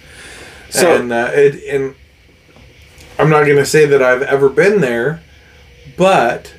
[0.70, 1.94] So- and, uh, it, and
[3.18, 5.22] I'm not going to say that I've ever been there,
[5.96, 6.54] but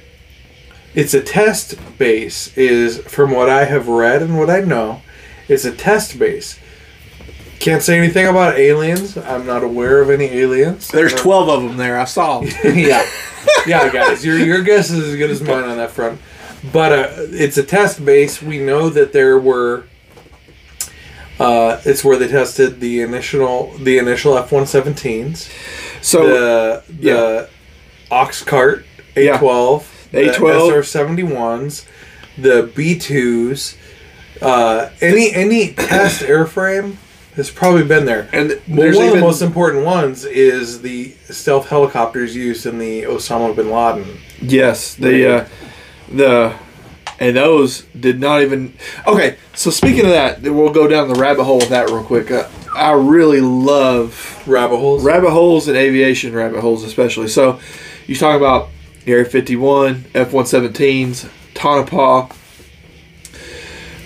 [0.95, 5.01] it's a test base, is from what I have read and what I know,
[5.47, 6.59] it's a test base.
[7.59, 9.17] Can't say anything about aliens.
[9.17, 10.87] I'm not aware of any aliens.
[10.89, 11.99] There's Uh, 12 of them there.
[11.99, 12.49] I saw them.
[12.77, 13.03] yeah,
[13.65, 16.19] yeah, guys, your your guess is as good as mine on that front.
[16.71, 18.41] But uh, it's a test base.
[18.41, 19.85] We know that there were.
[21.39, 25.49] Uh, it's where they tested the initial the initial F one seventeens,
[26.01, 27.49] So, the the
[28.09, 30.69] Oxcart A twelve, the A12.
[30.71, 31.85] SR seventy ones,
[32.39, 33.77] the B twos,
[34.41, 36.95] uh, any any test airframe
[37.35, 38.27] has probably been there.
[38.33, 43.03] and Well, one of the most important ones is the stealth helicopters used in the
[43.03, 44.17] Osama bin Laden.
[44.41, 45.47] yes, the uh,
[46.11, 46.55] the
[47.19, 48.73] and those did not even.
[49.07, 52.31] Okay, so speaking of that, we'll go down the rabbit hole with that real quick.
[52.31, 55.03] Uh, I really love Rabbit holes.
[55.03, 57.59] rabbit holes and aviation rabbit holes especially so
[58.05, 58.69] you talk about
[59.03, 62.27] the Area 51, F 117s, Tonopah.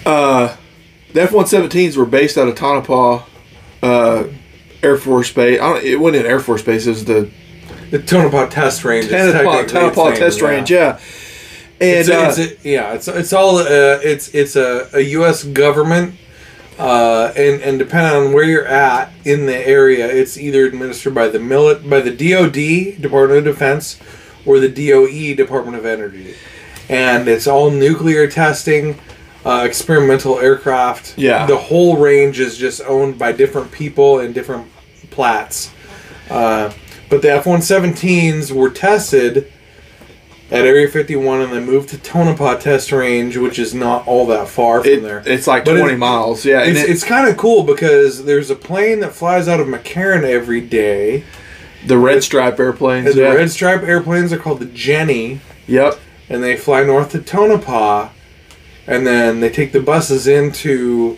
[0.05, 0.55] Uh,
[1.13, 3.23] the F 117s were based out of Tonopah
[3.83, 4.23] uh,
[4.81, 5.59] Air Force Base.
[5.59, 7.29] I don't, it wasn't an Air Force Base, it was the
[7.91, 9.09] The Tonopah test range.
[9.09, 10.99] Tonopah, Tonopah Test Range, yeah.
[11.79, 13.65] And It's, a- uh, it's a- yeah, it's it's all uh,
[14.03, 15.43] it's it's a, a U.S.
[15.43, 16.13] government,
[16.77, 21.27] uh, and and depending on where you're at in the area, it's either administered by
[21.27, 23.99] the milit by the DoD Department of Defense
[24.45, 26.35] or the DOE Department of Energy,
[26.87, 28.99] and it's all nuclear testing,
[29.45, 31.17] uh, experimental aircraft.
[31.17, 31.45] Yeah.
[31.45, 34.67] the whole range is just owned by different people and different
[35.09, 35.71] plats.
[36.29, 36.71] Uh,
[37.09, 39.51] but the F-117s were tested
[40.49, 44.47] at Area 51 and then moved to Tonopah Test Range, which is not all that
[44.47, 45.23] far from it- there.
[45.25, 46.61] it's like But 20 it- miles, yeah.
[46.63, 50.23] It's, it- it's kind of cool because there's a plane that flies out of McCarran
[50.23, 51.23] every day.
[51.87, 53.33] the Red Stripe airplanes, And the yeah.
[53.33, 55.97] Red Stripe airplanes are called the Jenny, Yep.
[56.29, 58.09] and they fly north to Tonopah,
[58.91, 61.17] and then they take the buses into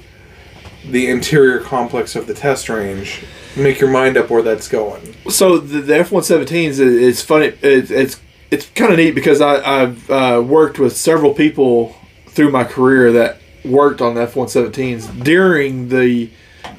[0.85, 3.23] the interior complex of the test range.
[3.57, 5.15] Make your mind up where that's going.
[5.29, 9.41] so the, the F one seventeens it's funny it, it's it's kind of neat because
[9.41, 11.95] I, I've uh, worked with several people
[12.27, 16.29] through my career that worked on the F one seventeens during the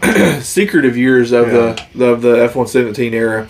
[0.43, 3.49] secretive years of the of the F one seventeen era,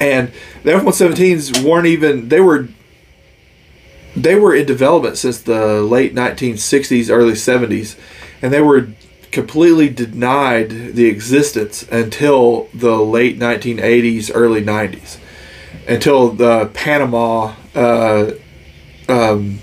[0.00, 0.32] and
[0.64, 2.68] the F one seventeens weren't even they were
[4.16, 7.98] they were in development since the late 1960s, early 70s,
[8.40, 8.88] and they were
[9.30, 15.18] completely denied the existence until the late 1980s, early 90s,
[15.88, 18.32] until the Panama uh,
[19.08, 19.58] um,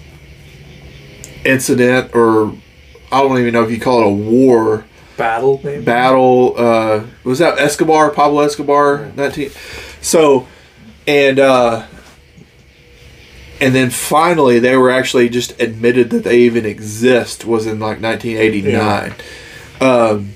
[1.45, 2.53] incident, or
[3.11, 4.85] I don't even know if you call it a war
[5.17, 5.83] Battle, maybe?
[5.83, 6.55] battle.
[6.57, 9.51] Uh, was that Escobar, Pablo Escobar, nineteen?
[10.01, 10.47] So,
[11.05, 11.85] and uh,
[13.61, 17.99] and then finally they were actually just admitted that they even exist was in like
[17.99, 19.13] nineteen eighty nine,
[19.81, 20.33] um,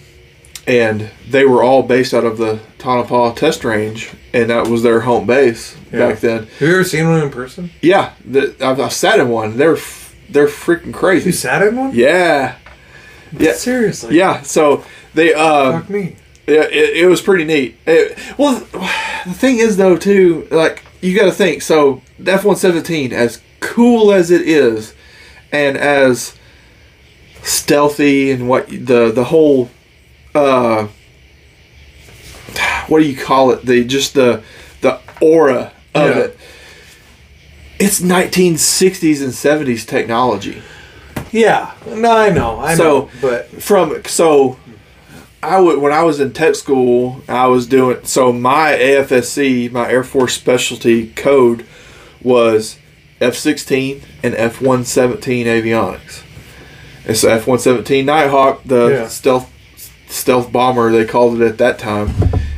[0.68, 5.02] and they were all based out of the Tonopah Test Range, and that was their
[5.02, 6.10] home base Yeah.
[6.10, 6.44] back then.
[6.60, 7.72] Have you ever seen one in person?
[7.82, 9.58] Yeah, the, I've, I've sat in one.
[9.58, 9.78] They're
[10.30, 11.92] they're freaking crazy You sat in one?
[11.94, 12.56] Yeah,
[13.38, 13.54] yeah.
[13.54, 14.18] Seriously?
[14.18, 14.42] yeah.
[14.42, 14.84] So
[15.14, 16.16] they um, Fuck me.
[16.48, 17.78] Yeah, it, it was pretty neat.
[17.86, 18.60] It, well,
[19.26, 21.62] the thing is though too, like you got to think.
[21.62, 24.94] So F one seventeen, as cool as it is,
[25.52, 26.36] and as
[27.44, 29.70] stealthy and what the the whole,
[30.34, 30.88] uh,
[32.88, 33.66] what do you call it?
[33.66, 34.44] The just the
[34.82, 36.22] the aura of Yeah.
[36.24, 36.38] it.
[37.80, 40.62] It's 1960s and 70s technology.
[41.32, 41.72] Yeah.
[41.88, 42.60] No, I know.
[42.60, 43.10] I So- know.
[43.22, 44.58] But from so
[45.44, 49.90] I would when I was in tech school, I was doing so my AFSC, my
[49.92, 51.66] Air Force Specialty code
[52.22, 52.78] was
[53.20, 56.24] F16 and F117 avionics.
[57.06, 59.08] It's F117 Nighthawk, the Yeah.
[59.10, 59.50] stealth
[60.08, 62.10] stealth bomber they called it at that time,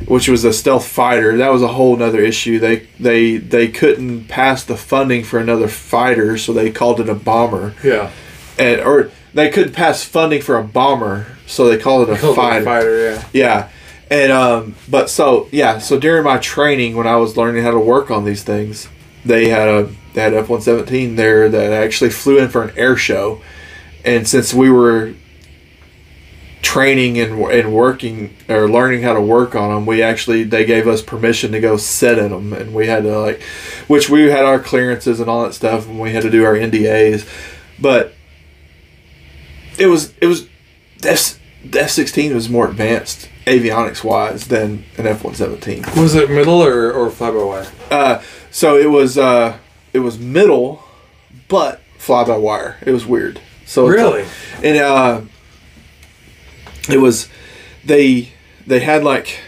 [0.07, 1.35] which was a stealth fighter.
[1.37, 2.59] That was a whole nother issue.
[2.59, 7.15] They they they couldn't pass the funding for another fighter, so they called it a
[7.15, 8.11] bomber yeah.
[8.59, 12.33] and or they couldn't pass funding for a bomber, so they called it a the
[12.33, 12.65] fighter.
[12.65, 13.27] fighter, yeah.
[13.33, 13.69] Yeah,
[14.09, 17.79] and um, but so yeah, so during my training when I was learning how to
[17.79, 18.87] work on these things,
[19.25, 22.73] they had a they had F one seventeen there that actually flew in for an
[22.77, 23.41] air show,
[24.05, 25.13] and since we were
[26.61, 30.87] training and and working or learning how to work on them, we actually they gave
[30.87, 33.41] us permission to go sit in them, and we had to like,
[33.87, 36.53] which we had our clearances and all that stuff, and we had to do our
[36.55, 37.27] NDAs,
[37.81, 38.13] but
[39.79, 40.47] it was it was
[40.99, 41.11] the
[41.81, 45.83] F sixteen was more advanced avionics wise than an F one seventeen.
[45.97, 47.67] Was it middle or, or fly by wire?
[47.91, 49.57] Uh, so it was uh,
[49.93, 50.83] it was middle,
[51.47, 52.77] but fly by wire.
[52.85, 53.39] It was weird.
[53.65, 54.23] So Really?
[54.23, 54.31] like-
[54.63, 55.21] and uh,
[56.89, 57.29] it was
[57.83, 58.29] they
[58.67, 59.39] they had like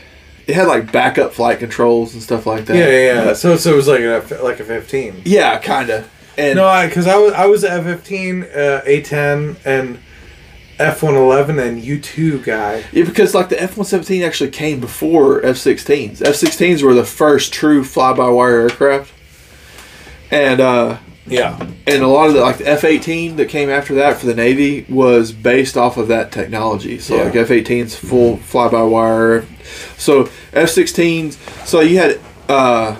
[0.47, 2.75] it had like backup flight controls and stuff like that.
[2.77, 3.33] Yeah, yeah, yeah.
[3.33, 5.23] So, so it was like a, like a 15.
[5.25, 6.09] yeah, kind of.
[6.37, 9.99] And No, I because I was I was F fifteen, uh, A ten, and
[10.79, 12.83] F one eleven and U two guy.
[12.91, 16.21] Yeah, because like the F one seventeen actually came before F sixteens.
[16.21, 19.11] F sixteens were the first true fly by wire aircraft,
[20.31, 21.57] and uh, Yeah,
[21.87, 24.35] and a lot of the like the F eighteen that came after that for the
[24.35, 26.99] Navy was based off of that technology.
[26.99, 27.23] So Yeah.
[27.23, 29.45] like F 18's full fly by wire.
[29.97, 31.37] So F sixteens.
[31.65, 32.95] So you had uh,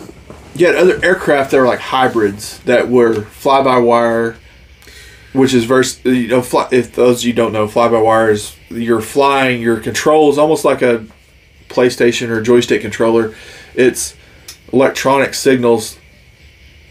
[0.55, 4.35] you had other aircraft that were like hybrids that were fly by wire.
[5.33, 8.31] Which is vers you know fly, if those of you don't know fly by wire
[8.31, 11.05] is you're flying your controls almost like a
[11.69, 13.35] PlayStation or joystick controller.
[13.75, 14.15] It's
[14.71, 15.97] electronic signals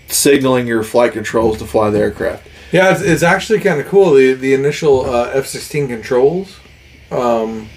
[0.09, 2.47] signaling your flight controls to fly the aircraft.
[2.72, 4.14] Yeah, it's, it's actually kind of cool.
[4.14, 6.59] The the initial uh, F sixteen controls,
[7.11, 7.68] um,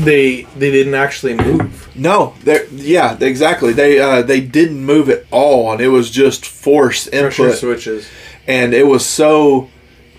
[0.00, 1.94] they they didn't actually move.
[1.96, 3.72] No, they yeah, exactly.
[3.72, 8.08] They uh, they didn't move at all, and it was just force Pressure input, switches.
[8.46, 9.68] And it was so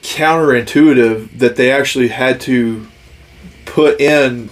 [0.01, 2.88] counterintuitive that they actually had to
[3.65, 4.49] put in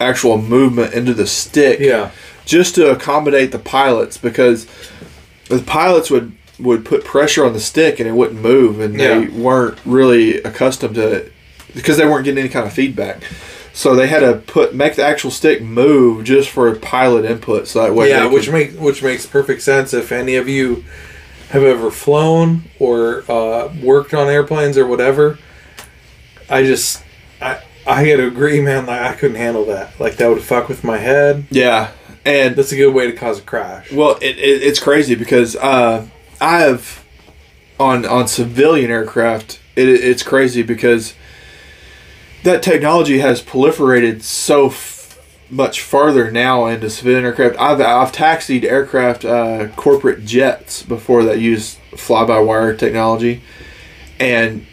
[0.00, 2.10] actual movement into the stick Yeah,
[2.44, 4.66] just to accommodate the pilots because
[5.48, 9.26] the pilots would would put pressure on the stick and it wouldn't move and they
[9.28, 11.32] weren't really accustomed to it
[11.74, 13.22] because they weren't getting any kind of feedback
[13.72, 17.82] so they had to put make the actual stick move just for pilot input so
[17.82, 19.94] that way yeah, which could- makes which makes perfect sense.
[19.94, 20.84] If any of you
[21.50, 25.38] have ever flown or uh, worked on airplanes or whatever,
[26.48, 27.02] I just
[27.40, 28.86] I I got to agree, man.
[28.86, 29.98] Like I couldn't handle that.
[29.98, 31.46] Like that would fuck with my head.
[31.50, 31.90] yeah
[32.28, 33.90] and That's a good way to cause a crash.
[33.90, 36.06] Well, it, it, it's crazy because uh,
[36.40, 37.04] I have
[37.80, 39.60] on on civilian aircraft.
[39.76, 41.14] It, it's crazy because
[42.42, 44.97] that technology has proliferated so f-
[45.50, 47.58] much farther now into civilian aircraft.
[47.58, 53.42] I've I've taxied aircraft, uh, corporate jets before that use fly by wire technology,
[54.18, 54.66] and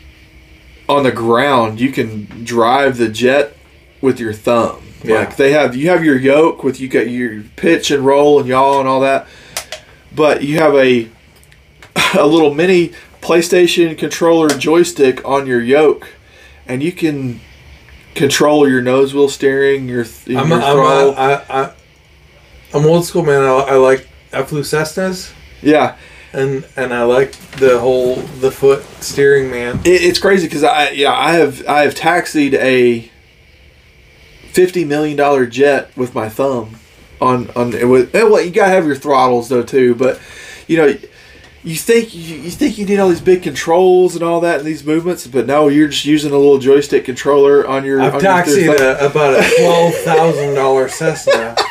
[0.87, 3.55] on the ground you can drive the jet
[4.01, 4.81] with your thumb.
[5.03, 5.19] Yeah.
[5.19, 8.47] Like they have you have your yoke with you got your pitch and roll and
[8.47, 9.27] yaw and all that,
[10.13, 11.09] but you have a
[12.17, 16.09] a little mini PlayStation controller joystick on your yoke,
[16.67, 17.39] and you can
[18.15, 21.73] control your nose wheel steering, your, th- I'm your a, I'm, a, I, I,
[22.73, 23.43] I'm old school, man.
[23.43, 25.97] I, I like I flew Cessnas, yeah,
[26.33, 29.79] and and I like the whole the foot steering, man.
[29.79, 33.11] it, it's crazy because I yeah I have I have taxied a
[34.51, 36.77] fifty million dollar jet with my thumb
[37.21, 40.19] on on with eh, and well you gotta have your throttles though too, but
[40.67, 40.97] you know.
[41.65, 44.67] You think you, you think you need all these big controls and all that and
[44.67, 47.99] these movements, but no, you're just using a little joystick controller on your.
[48.01, 51.55] I've taxied about a twelve thousand dollar Cessna.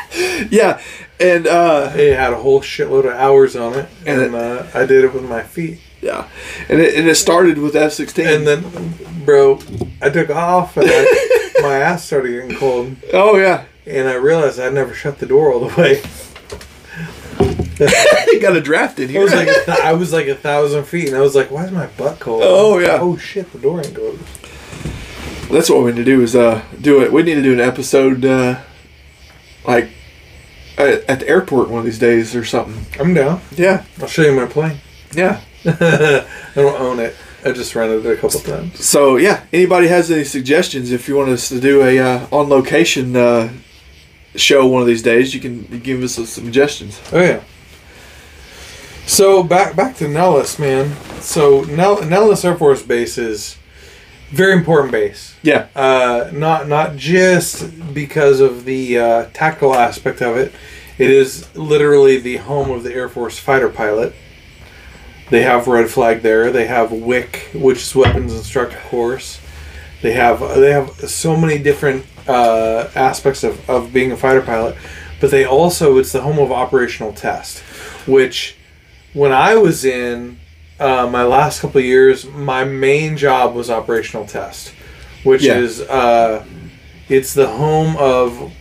[0.51, 0.81] Yeah,
[1.19, 4.85] and uh, It had a whole shitload of hours on it, And and uh, I
[4.85, 5.79] did it with my feet.
[6.01, 6.27] yeah,
[6.67, 8.27] and it, and it started with F sixteen.
[8.27, 8.93] And then,
[9.23, 9.59] bro,
[10.01, 14.59] I took off, and I, my ass started getting cold, oh yeah, and I realized
[14.59, 16.01] I'd never shut the door all the way.
[18.27, 20.85] you got a draft in I was like, a th- I was like a thousand
[20.85, 22.99] feet, and I was like, "Why is my butt cold?" Oh, yeah.
[23.01, 24.21] Oh shit, the door ain't closed.
[25.51, 27.11] That's what we need to do is uh do it.
[27.11, 28.61] We need to do an episode uh
[29.67, 29.89] like
[30.77, 32.85] at, at the airport one of these days or something.
[32.99, 33.41] I'm down.
[33.51, 34.77] Yeah, I'll show you my plane.
[35.13, 35.41] yeah.
[35.65, 37.15] I don't own it.
[37.43, 38.83] I just rented it a couple times.
[38.83, 42.49] So yeah, anybody has any suggestions if you want us to do a uh, on
[42.49, 43.51] location uh,
[44.35, 46.99] show one of these days, you can give us some suggestions.
[47.11, 47.43] Oh yeah.
[49.07, 50.95] So back back to Nellis, man.
[51.21, 53.57] So Nell, Nellis Air Force Base is
[54.31, 55.35] very important base.
[55.43, 60.51] Yeah, Uh, not not just because of the uh, tactical aspect of it.
[60.97, 64.13] It is literally the home of the Air Force fighter pilot.
[65.29, 66.51] They have Red Flag there.
[66.51, 69.39] They have WIC, which is Weapons Instructor Course.
[70.01, 74.75] They have they have so many different uh, aspects of, of being a fighter pilot,
[75.21, 77.59] but they also it's the home of operational test,
[78.07, 78.55] which
[79.15, 80.37] when I was in
[80.79, 84.73] uh, my last couple of years, my main job was operational test,
[85.23, 85.57] which Yeah.
[85.57, 86.45] is uh,
[87.09, 88.51] it's the home of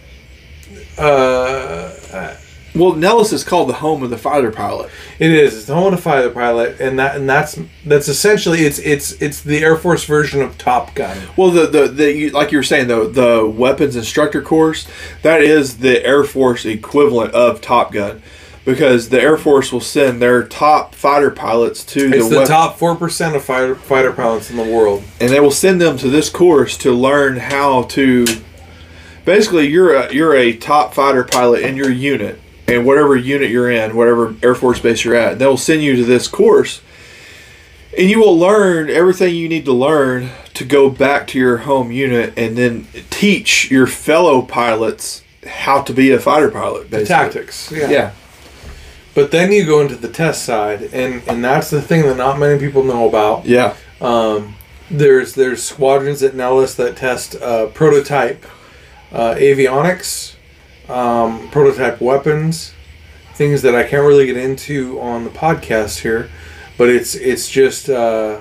[0.99, 1.91] uh,
[2.77, 4.91] well, Nellis is called the home of the fighter pilot.
[5.21, 8.61] it is it's the home of the fighter pilot, and that and that's that's essentially
[8.61, 11.17] it's it's it's the Air Force version of Top Gun.
[11.37, 14.87] Well, the the, the you, like you were saying though, the weapons instructor course
[15.23, 18.23] that is the Air Force equivalent of Top Gun,
[18.65, 22.79] because the Air Force will send their top fighter pilots to It's the wep- top
[22.79, 25.05] four percent of fighter fighter pilots in the world.
[25.21, 28.27] and they will send them to this course to learn how to.
[29.25, 33.71] Basically, you're a you're a top fighter pilot in your unit, and whatever unit you're
[33.71, 36.83] in, whatever Air Force base you're at, they'll send you to this course,
[37.99, 41.91] and you will learn everything you need to learn to go back to your home
[41.91, 46.91] unit, and then teach your fellow pilots how to be a fighter pilot.
[46.91, 47.07] Basically.
[47.07, 47.89] Tactics, yeah.
[47.91, 48.11] Yeah.
[49.15, 52.39] But then you go into the test side, and and that's the thing that not
[52.39, 53.47] many people know about.
[53.47, 53.77] Yeah.
[54.01, 54.57] Um,
[54.91, 58.45] there's there's squadrons at Nellis that test uh, prototype
[59.13, 60.35] uh, avionics,
[60.89, 62.75] um, prototype weapons,
[63.35, 66.29] things that I can't really get into on the podcast here,
[66.77, 68.41] but it's it's just uh,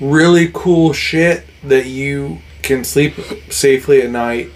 [0.00, 3.14] really cool shit that you can sleep
[3.50, 4.50] safely at night.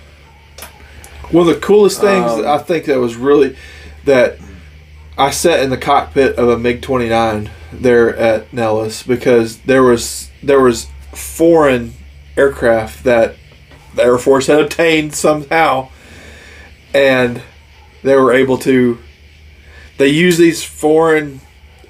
[1.31, 3.57] One of the coolest things Um, I think that was really
[4.05, 4.39] that
[5.17, 9.83] I sat in the cockpit of a MiG twenty nine there at Nellis because there
[9.83, 11.95] was there was foreign
[12.37, 13.37] aircraft that
[13.95, 15.89] the Air Force had obtained somehow,
[16.93, 17.43] and
[18.03, 18.99] they were able to.
[19.99, 21.41] They use these foreign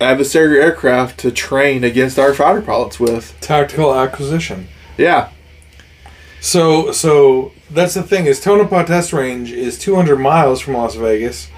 [0.01, 3.35] adversary aircraft to train against our fighter pilots with.
[3.41, 4.69] Tactical acquisition.
[4.99, 5.31] Yeah,
[6.41, 11.49] So so that's the thing is Tonopah Test Range is 200 miles from Las Vegas,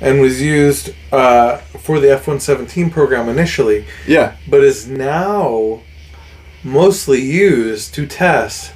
[0.00, 5.82] and was used uh, for the F-117 program initially, yeah, but is now
[6.62, 8.72] mostly used to test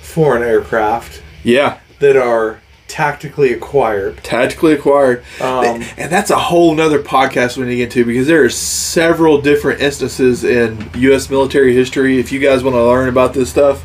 [0.00, 1.78] foreign aircraft yeah.
[1.98, 4.18] that are tactically acquired.
[4.18, 5.24] Tactically acquired.
[5.40, 8.50] Um, and that's a whole nother podcast we need to get to because there are
[8.50, 11.28] several different instances in U.S.
[11.28, 12.20] military history.
[12.20, 13.82] If you guys want to learn about this stuff,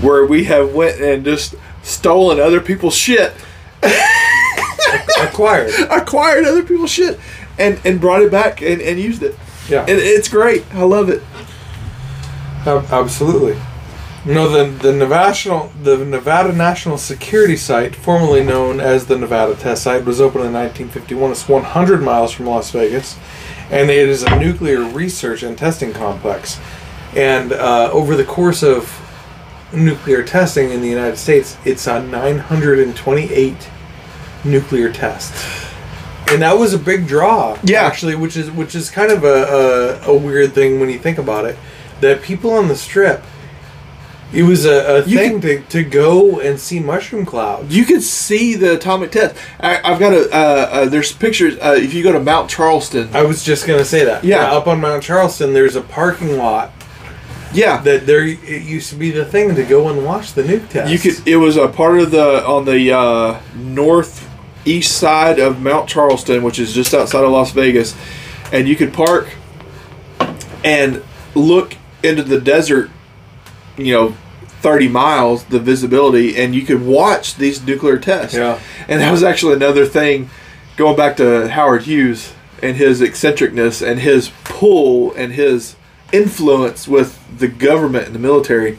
[0.00, 3.32] where we have went and just stolen other people's shit,
[5.22, 5.70] acquired.
[5.90, 7.18] acquired other people's shit,
[7.58, 9.36] and and brought it back and, and used it.
[9.68, 9.80] Yeah.
[9.80, 10.64] And it's great.
[10.74, 11.22] I love it.
[12.66, 13.60] Ab- Absolutely.
[14.26, 19.82] No, the the Nevada the Nevada National Security Site, formerly known as the Nevada Test
[19.82, 21.30] Site, was opened in 1951.
[21.30, 23.18] It's 100 miles from Las Vegas,
[23.70, 26.58] and it is a nuclear research and testing complex.
[27.14, 28.98] And uh, over the course of
[29.74, 33.68] nuclear testing in the United States, it's on 928
[34.44, 35.44] nuclear tests.
[36.30, 37.82] And that was a big draw, Yeah.
[37.82, 41.18] actually, which is which is kind of a, a, a weird thing when you think
[41.18, 41.56] about it.
[42.00, 43.22] That people on the strip,
[44.32, 47.74] it was a, a thing to, to go and see mushroom clouds.
[47.76, 49.36] You could see the atomic test.
[49.60, 50.28] I, I've got a.
[50.30, 51.56] Uh, uh, there's pictures.
[51.58, 54.24] Uh, if you go to Mount Charleston, I was just gonna say that.
[54.24, 54.50] Yeah.
[54.50, 56.72] up on Mount Charleston, there's a parking lot
[57.54, 60.68] yeah, that there it used to be the thing to go and watch the nuke
[60.68, 60.90] test.
[60.90, 61.26] You could.
[61.26, 63.40] It was a part of the on the uh,
[64.64, 67.94] northeast side of Mount Charleston, which is just outside of Las Vegas,
[68.50, 69.28] and you could park
[70.64, 71.02] and
[71.34, 72.90] look into the desert.
[73.76, 74.10] You know,
[74.62, 78.36] thirty miles the visibility, and you could watch these nuclear tests.
[78.36, 78.58] Yeah.
[78.88, 80.30] and that was actually another thing.
[80.76, 85.76] Going back to Howard Hughes and his eccentricness and his pull and his
[86.12, 88.78] influence with the government and the military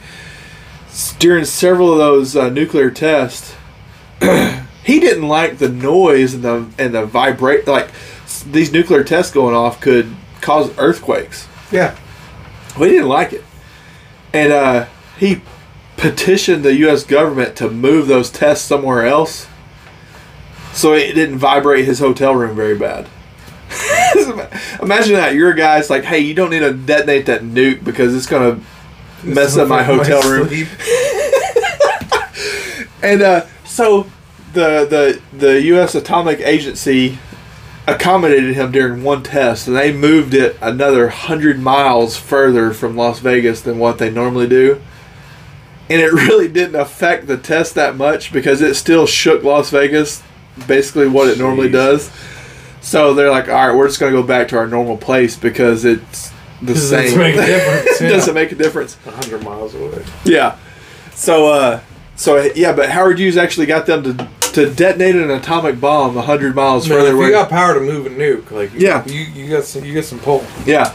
[1.18, 3.54] during several of those uh, nuclear tests,
[4.86, 7.90] he didn't like the noise and the and the vibrate like
[8.50, 11.48] these nuclear tests going off could cause earthquakes.
[11.72, 11.96] Yeah.
[12.78, 13.42] We didn't like it,
[14.34, 14.86] and uh,
[15.18, 15.40] he
[15.96, 17.04] petitioned the U.S.
[17.04, 19.48] government to move those tests somewhere else,
[20.72, 23.08] so it didn't vibrate his hotel room very bad.
[24.82, 25.78] Imagine that you're a guy.
[25.78, 28.60] It's like, hey, you don't need to detonate that nuke because it's gonna
[29.24, 30.48] mess up my hotel room.
[33.02, 34.10] And uh, so
[34.56, 35.94] the the the U.S.
[35.94, 37.18] Atomic Agency
[37.86, 43.20] accommodated him during one test, and they moved it another hundred miles further from Las
[43.20, 44.80] Vegas than what they normally do.
[45.88, 50.22] And it really didn't affect the test that much because it still shook Las Vegas,
[50.66, 52.10] basically what it normally does.
[52.80, 55.84] So they're like, all right, we're just gonna go back to our normal place because
[55.84, 56.32] it's
[56.62, 57.12] the Does same.
[57.14, 58.00] it make a difference?
[58.00, 58.08] Yeah.
[58.10, 58.94] doesn't make a difference.
[59.04, 60.04] 100 miles away.
[60.24, 60.56] Yeah.
[61.14, 61.80] So uh
[62.16, 66.54] so yeah, but Howard Hughes actually got them to to detonate an atomic bomb hundred
[66.54, 67.26] miles Man, further if away.
[67.26, 69.04] you got power to move a nuke, like Yeah.
[69.06, 70.44] you, you got some you got some pull.
[70.64, 70.94] yeah.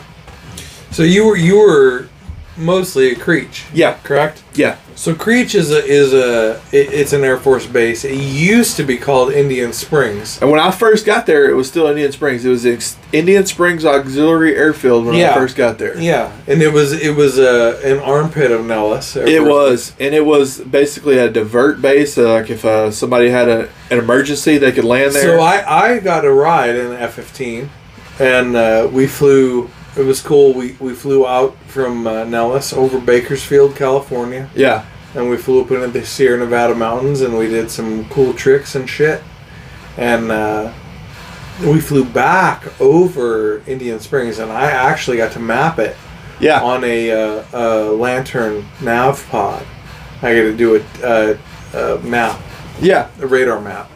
[0.91, 2.09] So you were you were
[2.57, 3.95] mostly a Creech, Yeah.
[4.03, 4.43] correct?
[4.53, 4.75] Yeah.
[4.93, 8.03] So Creech is a is a it, it's an Air Force base.
[8.05, 10.39] It used to be called Indian Springs.
[10.41, 12.45] And when I first got there, it was still Indian Springs.
[12.45, 15.31] It was ex- Indian Springs Auxiliary Airfield when Yeah.
[15.31, 15.97] I first got there.
[15.99, 19.15] Yeah, and it was it was a an armpit of Nellis.
[19.15, 22.15] It was, and it was basically a divert base.
[22.17, 25.37] Uh, like if uh, somebody had a, an emergency, they could land there.
[25.37, 27.71] So I, I got a ride in the F fifteen,
[28.19, 29.69] and uh, we flew.
[29.97, 30.53] It was cool.
[30.53, 34.85] We we flew out from uh, Nellis over Bakersfield, California, yeah,
[35.15, 38.75] and we flew up into the Sierra Nevada mountains, and we did some cool tricks
[38.75, 39.21] and shit.
[39.97, 40.71] And uh,
[41.61, 45.97] we flew back over Indian Springs, and I actually got to map it
[46.39, 49.65] yeah, on a, uh, a LANTIRN nav pod.
[50.21, 51.37] I got to do a, a,
[51.97, 52.39] a map,
[52.79, 53.09] yeah.
[53.19, 53.91] a radar map,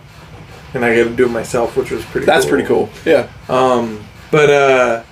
[0.74, 2.26] and I got to do it myself, which was pretty.
[2.26, 2.52] That's cool.
[2.52, 2.90] pretty cool.
[3.06, 5.04] Yeah, Um, but uh,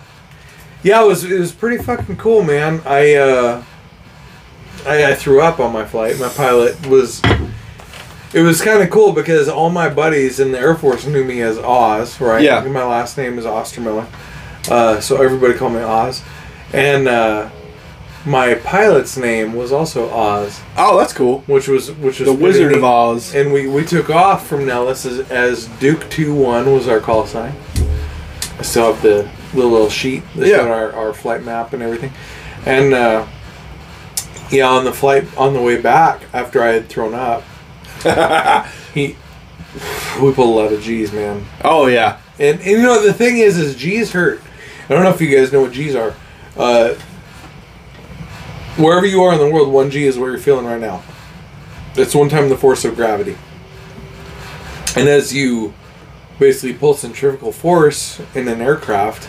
[0.83, 2.81] yeah, it was it was pretty fucking cool, man.
[2.85, 3.63] I uh,
[4.85, 6.19] I, I threw up on my flight.
[6.19, 7.21] My pilot was.
[8.33, 11.41] It was kind of cool because all my buddies in the Air Force knew me
[11.43, 12.41] as Oz, right?
[12.43, 12.61] Yeah.
[12.63, 14.07] My last name is Ostermiller,
[14.71, 16.23] uh, so everybody called me Oz,
[16.73, 17.51] and uh,
[18.25, 21.41] my pilot's name was also Oz, Oh, that's cool.
[21.45, 22.83] which was which was The Wizard of.
[22.83, 23.35] Oz.
[23.35, 27.27] And we, we took off from Nellis as, as Duke 2 1 was our call
[27.27, 27.53] sign.
[28.57, 30.57] I still have the little sheet that Yeah.
[30.57, 32.11] showed our, our flight map and everything.
[32.65, 33.25] And uh,
[34.49, 37.43] yeah, on the flight on the way back after I had thrown up,
[38.93, 39.15] he
[40.21, 41.45] we pulled a lot of G's, man.
[41.63, 42.19] Oh yeah.
[42.39, 44.41] And, and you know the thing is, is G's hurt.
[44.89, 46.13] I don't know if you guys know what G's are.
[46.57, 46.93] Uh,
[48.77, 51.03] wherever you are in the world, one G is where you're feeling right now.
[51.95, 53.37] It's one time the force of gravity.
[54.95, 55.73] And as you
[56.39, 59.27] basically pull centrifugal force in an aircraft,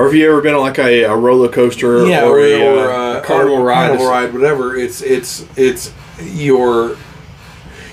[0.00, 2.62] Or have you ever been on like a, a roller coaster yeah, or, or, a,
[2.62, 3.88] or, uh, uh, a carnival or ride?
[3.88, 4.74] carnival ride, whatever.
[4.74, 5.92] It's it's it's
[6.22, 6.96] your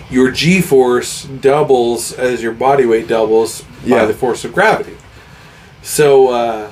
[0.09, 3.97] your G force doubles as your body weight doubles Yeah.
[3.99, 4.95] by the force of gravity.
[5.81, 6.71] So uh,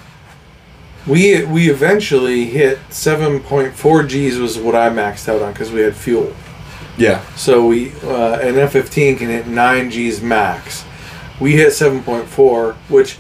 [1.06, 5.70] we we eventually hit seven point four G's was what I maxed out on because
[5.70, 6.34] we had fuel.
[6.98, 7.26] Yeah.
[7.36, 10.86] So we uh, an F fifteen can hit nine G's max.
[11.42, 13.18] We hit seven point four, which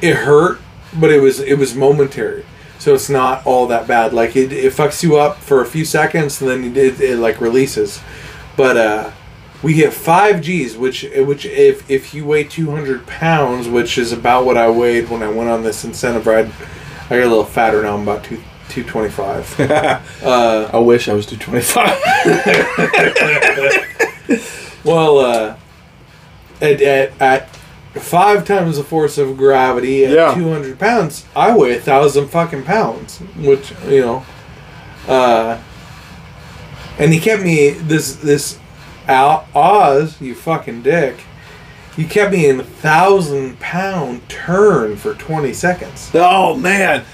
[0.00, 0.60] it hurt,
[0.94, 2.44] but it was it was momentary.
[2.78, 4.12] So it's not all that bad.
[4.12, 7.18] Like it, it fucks you up for a few seconds, and then it, it, it
[7.18, 8.00] like releases.
[8.56, 9.10] But uh,
[9.62, 14.12] we hit five G's, which which if if you weigh two hundred pounds, which is
[14.12, 16.52] about what I weighed when I went on this incentive ride,
[17.10, 17.94] I got a little fatter now.
[17.96, 19.58] I'm about two two twenty five.
[19.60, 20.00] uh,
[20.72, 21.98] I wish I was 225.
[24.84, 25.56] Well, uh,
[26.60, 27.57] at, at, at
[27.98, 30.34] five times the force of gravity at Yeah.
[30.34, 34.26] 200 pounds, I weigh a thousand fucking pounds, which, you know,
[35.06, 35.58] uh,
[36.98, 38.58] and he kept me, this, this
[39.06, 41.20] Al, Oz, you fucking dick,
[41.96, 46.10] he kept me in a thousand pound turn for 20 seconds.
[46.14, 47.04] oh man.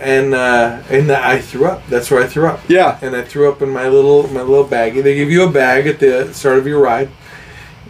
[0.00, 1.86] And, uh, and I threw up.
[1.88, 2.98] That's where I threw up Yeah.
[3.00, 5.04] and I threw up in my little my little baggie.
[5.04, 7.10] They give you a bag at the start of your ride.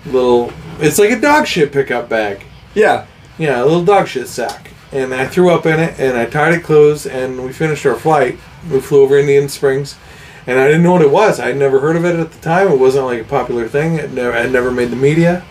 [0.05, 2.45] Little, it's like a dog shit pickup bag.
[2.75, 3.07] Yeah.
[3.39, 4.71] Yeah, a little dog shit sack.
[4.93, 7.97] And I threw up in it, and I tied it closed, and we finished our
[7.97, 8.39] flight.
[8.71, 9.97] We flew over Indian Springs,
[10.47, 11.41] and I didn't know what it was.
[11.41, 12.69] I'd never heard of it at the time.
[12.69, 13.97] It wasn't like a popular thing.
[13.97, 15.45] It never, never made the media.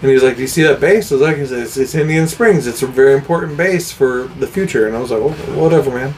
[0.00, 2.28] And he was like, "Do you see that base?" I was like, "It's, it's Indian
[2.28, 2.66] Springs.
[2.66, 6.14] It's a very important base for the future." And I was like, well, "Whatever, man."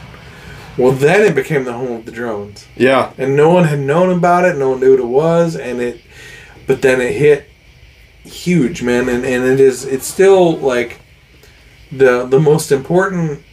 [0.77, 3.11] Well, then it became the home of the drones Yeah.
[3.19, 4.57] and no one had known about it.
[4.57, 6.01] No one knew what it was, and it.
[6.65, 7.49] But then it hit
[8.23, 9.85] huge, man, and, and it is.
[9.85, 10.99] It's still like
[11.91, 13.43] the the most important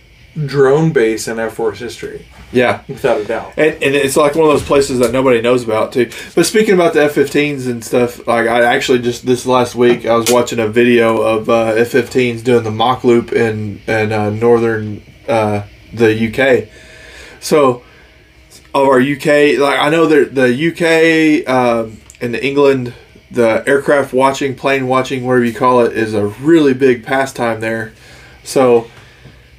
[0.47, 2.83] drone base in Air Force history, Yeah.
[2.87, 3.53] without a doubt.
[3.57, 6.09] And, and it's like one of those places that nobody knows about too.
[6.37, 10.15] But speaking about the F-15s and stuff, like I actually just this last week I
[10.15, 15.03] was watching a video of uh, F-15s doing the Mach Loop in in uh, northern
[15.29, 16.69] uh, the UK.
[17.41, 17.83] So
[18.73, 22.95] of our UK, like I know that the UK um, and England,
[23.31, 27.93] the aircraft watching, plane watching, whatever you call it, is a really big pastime there.
[28.43, 28.91] So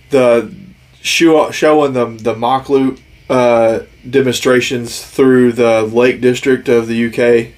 [0.09, 0.53] the
[1.01, 2.99] show, showing them the Mach Loop
[3.29, 7.53] uh, demonstrations through the Lake District of the UK.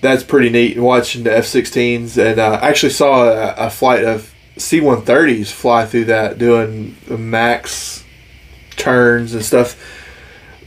[0.00, 0.78] That's pretty neat.
[0.78, 6.06] Watching the F-16s, and uh, I actually saw a, a flight of C-130s fly through
[6.06, 8.04] that, doing max
[8.76, 9.76] turns and stuff.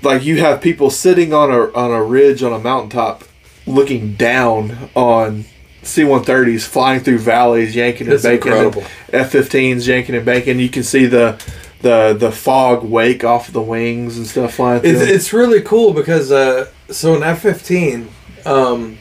[0.04, 3.24] Like you have people sitting on a on a ridge on a mountaintop,
[3.66, 5.46] looking down on
[5.84, 8.52] C-130s flying through valleys, yanking and banking.
[8.52, 8.84] incredible.
[9.12, 10.60] F-15s yanking and banking.
[10.60, 11.42] You can see the
[11.82, 14.92] the the fog wake off the wings and stuff flying through.
[14.92, 18.10] It's, it's really cool because uh, so an F fifteen,
[18.46, 19.00] um,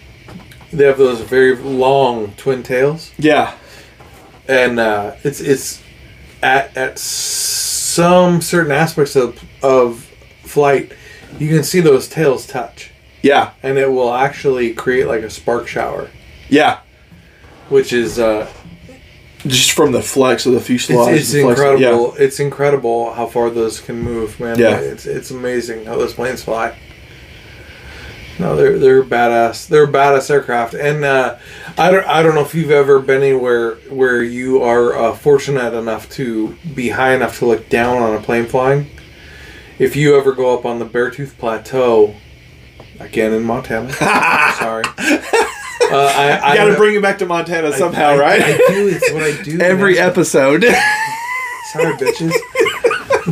[0.72, 3.12] they have those very long twin tails.
[3.18, 3.54] yeah,
[4.48, 5.82] and uh, it's it's
[6.42, 10.06] at at some certain aspects of of
[10.42, 10.92] flight,
[11.38, 12.92] you can see those tails touch,
[13.22, 16.10] yeah, and it will actually create like a spark shower,
[16.48, 16.80] yeah.
[17.68, 18.50] which is uh,
[19.46, 21.16] Just from the flex of the it's, fuselage.
[21.16, 22.14] it's the flex- incredible.
[22.16, 24.58] It's incredible how far those can move, man.
[24.58, 24.78] Yeah.
[24.78, 26.76] it's it's amazing how those planes fly.
[28.38, 29.68] No, they're they're badass.
[29.68, 31.36] They're badass aircraft, and uh,
[31.76, 35.74] I don't I don't know if you've ever been anywhere where you are uh, fortunate
[35.74, 38.86] enough to be high enough to look down on a plane flying.
[39.78, 42.14] If you ever go up on the Beartooth Plateau,
[43.00, 43.92] again in Montana,
[44.58, 48.42] sorry, uh, I, I got to bring it back to Montana I- somehow, I- right?
[48.42, 48.88] I do.
[48.88, 49.60] It's what I do.
[49.60, 50.64] Every episode.
[51.72, 52.32] Sorry, bitches.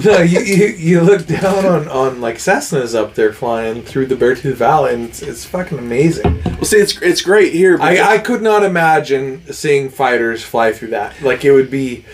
[0.05, 4.15] no, you, you you look down on, on like Cessnas up there flying through the
[4.15, 6.41] Beartooth Valley, and it's, it's fucking amazing.
[6.45, 7.79] well, see, it's it's great here.
[7.81, 11.21] I, I could not imagine seeing fighters fly through that.
[11.21, 12.05] Like it would be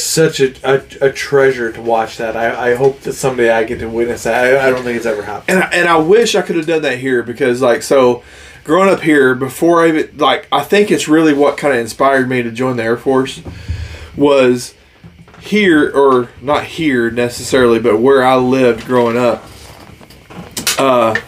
[0.00, 2.36] such a, a, a treasure to watch that.
[2.36, 4.56] I, I hope that someday I get to witness that.
[4.56, 5.56] I, I don't think it's ever happened.
[5.56, 8.22] and I, and I wish I could have done that here because like so
[8.64, 12.28] growing up here before I even like I think it's really what kind of inspired
[12.28, 13.42] me to join the Air Force
[14.16, 14.74] was
[15.42, 19.44] here, or not here necessarily, but where I lived growing up,
[20.78, 21.20] uh,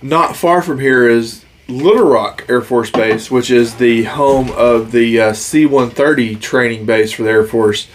[0.00, 1.41] not far from here is
[1.72, 6.84] Little Rock Air Force Base, which is the home of the uh, C 130 training
[6.84, 7.88] base for the Air Force.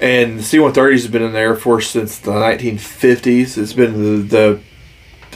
[0.00, 3.58] And the C 130s has been in the Air Force since the 1950s.
[3.58, 4.60] It's been the, the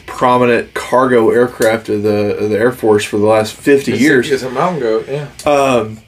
[0.07, 4.31] prominent cargo aircraft of the, of the Air Force for the last 50 It's years.
[4.31, 5.29] It's a mountain goat, yeah.
[5.45, 5.99] Um,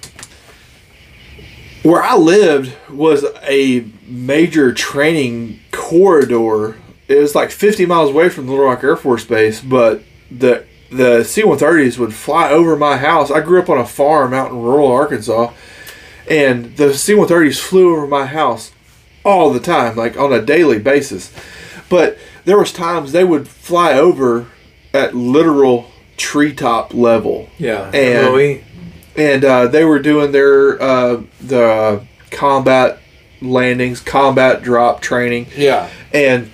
[1.83, 6.77] where I lived was a major training corridor.
[7.09, 11.25] It was like 50 miles away from Little Rock Air Force Base, but the the
[11.25, 13.31] C-130s would fly over my house.
[13.31, 15.53] I grew up on a farm out in rural Arkansas,
[16.31, 18.73] and the C-130s flew over my house
[19.25, 21.33] all the time, like on a daily basis.
[21.89, 24.47] But there was times they would fly over
[24.95, 27.91] at literal treetop level Yeah.
[27.93, 28.61] And- MOE.
[29.17, 32.99] and uh, they were doing their uh, the combat
[33.43, 35.89] landings, combat drop training, Yeah.
[36.15, 36.51] and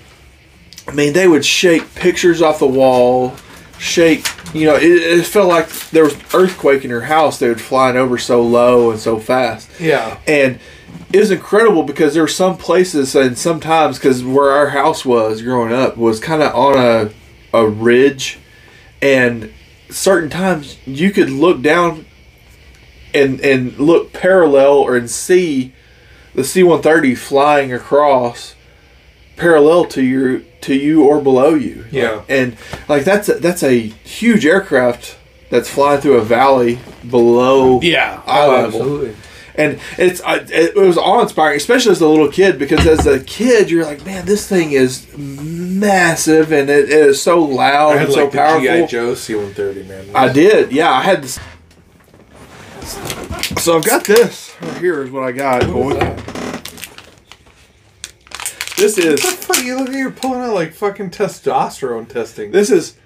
[0.89, 3.35] I mean they would shake pictures off the wall,
[3.79, 4.27] shake.
[4.55, 7.39] You know, it, it felt like there was earthquake in your house.
[7.39, 10.19] They were flying over so low and so fast, Yeah.
[10.27, 10.59] and
[11.13, 15.43] it was incredible because there were some places and sometimes because where our house was
[15.43, 17.11] growing up was kind of on a
[17.55, 18.39] a ridge,
[19.03, 19.53] and
[19.91, 22.07] certain times you could look down
[23.15, 25.73] and and look parallel or and see
[26.35, 28.55] the C-130 flying across
[29.37, 31.85] parallel to your to you or below you.
[31.91, 32.23] Yeah.
[32.29, 32.57] And
[32.89, 35.17] like that's a, that's a huge aircraft
[35.51, 38.23] that's flying through a valley below Yeah.
[38.27, 38.65] eye Oh, level.
[38.67, 39.17] absolutely.
[39.55, 43.21] And it's I- it was awe inspiring, especially as a little kid, because as a
[43.21, 47.99] kid you're like, man, this thing is massive and it, it is so loud I
[47.99, 48.67] had and so like the G.I.
[48.67, 48.87] powerful.
[48.87, 50.07] Joe C-130, man.
[50.15, 50.91] I did, yeah.
[50.91, 51.39] I had this.
[53.59, 55.03] So I've got this right here.
[55.03, 55.99] Is what I got, What
[58.83, 58.87] boy.
[58.87, 59.23] is?
[59.23, 59.65] This the fuck?
[59.65, 62.51] You look like you're pulling out like fucking testosterone testing.
[62.51, 62.97] this is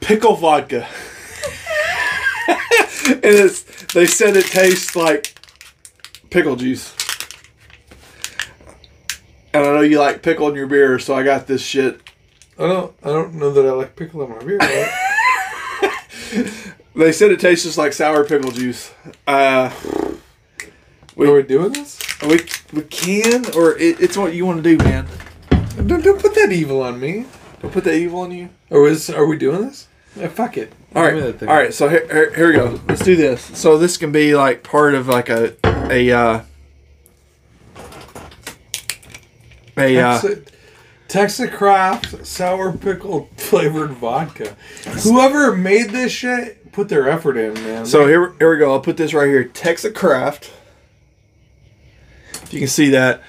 [0.00, 0.86] pickle vodka,
[2.48, 3.62] and it's
[3.92, 5.38] they said it tastes like
[6.30, 6.94] pickle juice.
[9.52, 12.00] And I know you like pickle in your beer, so I got this shit.
[12.58, 12.94] I don't.
[13.02, 14.58] I don't know that I like pickle in my beer.
[14.58, 14.90] Right?
[16.96, 18.92] They said it tastes just like sour pickle juice.
[19.26, 19.70] Uh,
[21.16, 22.00] Are we doing this?
[22.22, 22.40] we
[22.72, 25.06] we can, or it, it's what you want to do, man.
[25.86, 27.26] Don't, don't put that evil on me.
[27.60, 28.48] Don't put that evil on you.
[28.70, 29.88] Or is are we doing this?
[30.16, 30.72] Yeah, fuck it.
[30.94, 31.48] All Give me right, that thing.
[31.48, 31.74] all right.
[31.74, 32.80] So here, here, here we go.
[32.88, 33.42] Let's do this.
[33.58, 36.40] So this can be like part of like a a uh,
[39.76, 40.52] a uh, Texas,
[41.08, 44.56] Texas Craft sour pickle flavored vodka.
[45.02, 47.86] Whoever made this shit put their effort in, man.
[47.86, 48.72] So here, here we go.
[48.72, 49.44] I'll put this right here.
[49.44, 50.44] Texas Craft.
[50.46, 50.63] If
[52.54, 53.22] you can see that.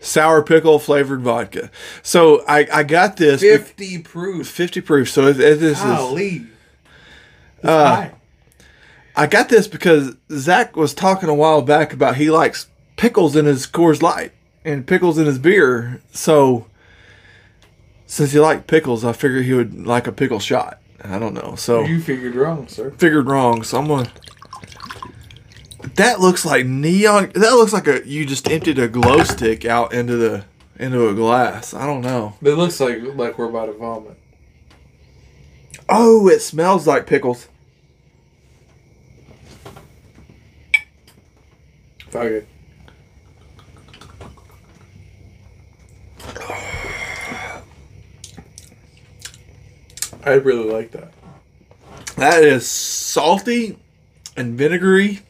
[0.00, 1.70] Sour pickle flavored vodka.
[2.02, 4.48] So I, I got this fifty proof.
[4.48, 5.10] 50 proof.
[5.10, 6.46] So it, it, this is Golly.
[7.56, 8.12] It's Uh, high.
[9.16, 13.46] I got this because Zach was talking a while back about he likes pickles in
[13.46, 14.30] his Coors Light
[14.64, 16.00] and pickles in his beer.
[16.12, 16.66] So
[18.06, 20.78] since he liked pickles, I figured he would like a pickle shot.
[21.02, 21.56] I don't know.
[21.56, 22.92] So You figured wrong, sir.
[22.92, 23.64] figured wrong.
[23.64, 24.10] So I'm gonna.
[25.96, 27.32] That looks like neon.
[27.34, 30.44] That looks like a you just emptied a glow stick out into the
[30.78, 31.74] into a glass.
[31.74, 32.34] I don't know.
[32.42, 34.18] It looks like like we're about to vomit.
[35.88, 37.48] Oh, it smells like pickles.
[42.10, 42.48] Fuck it.
[50.24, 51.12] I really like that.
[52.16, 53.78] That is salty
[54.36, 55.20] and vinegary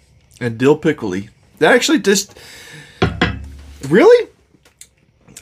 [0.40, 1.30] and dill pickly.
[1.58, 2.38] That actually just
[3.88, 4.28] really.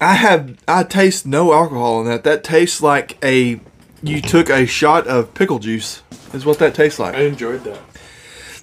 [0.01, 2.24] I have I taste no alcohol in that.
[2.24, 3.61] That tastes like a
[4.03, 6.03] you took a shot of pickle juice.
[6.32, 7.14] Is what that tastes like.
[7.14, 7.80] I enjoyed that.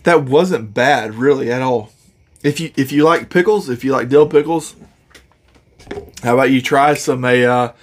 [0.04, 1.92] that wasn't bad really at all.
[2.44, 4.76] If you if you like pickles, if you like dill pickles,
[6.22, 7.74] how about you try some a uh,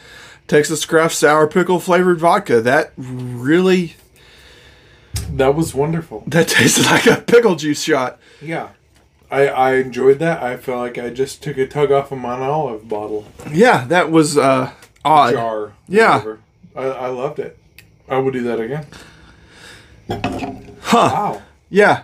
[0.46, 2.60] Texas Craft sour pickle flavored vodka?
[2.60, 3.96] That really
[5.36, 6.24] That was wonderful.
[6.26, 8.18] that tasted like a pickle juice shot.
[8.40, 8.70] Yeah.
[9.30, 10.42] I, I enjoyed that.
[10.42, 13.26] I felt like I just took a tug off of my olive bottle.
[13.50, 14.72] Yeah, that was uh,
[15.04, 15.32] odd.
[15.34, 15.72] Jar.
[15.88, 16.34] Yeah.
[16.74, 17.56] I, I loved it.
[18.08, 18.86] I would do that again.
[20.82, 21.10] Huh?
[21.14, 21.42] Wow.
[21.68, 22.02] Yeah,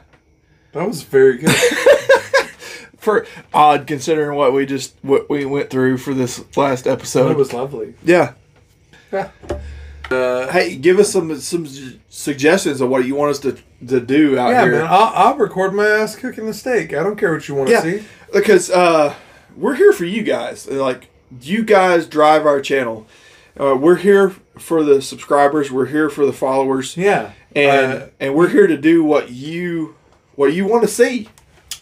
[0.72, 1.50] That was very good.
[2.98, 7.30] for odd considering what we just what we went through for this last episode.
[7.32, 7.94] It was lovely.
[8.04, 8.34] yeah.
[10.10, 10.16] Yeah.
[10.16, 11.66] Uh, hey, give us some some
[12.08, 13.56] suggestions of what you want us to
[13.88, 14.72] to do out Yeah, here.
[14.72, 14.86] man.
[14.88, 16.94] I'll, I'll record my ass cooking the steak.
[16.94, 17.82] I don't care what you want to Yeah.
[17.82, 18.04] see.
[18.32, 19.14] because uh,
[19.56, 20.66] we're here for you guys.
[20.68, 21.08] Like
[21.40, 23.06] you guys drive our channel.
[23.58, 25.72] Uh, we're here for the subscribers.
[25.72, 27.32] We're here for the followers, Yeah.
[27.54, 29.94] and Uh, and we're here to do what you
[30.36, 31.28] what you want to see.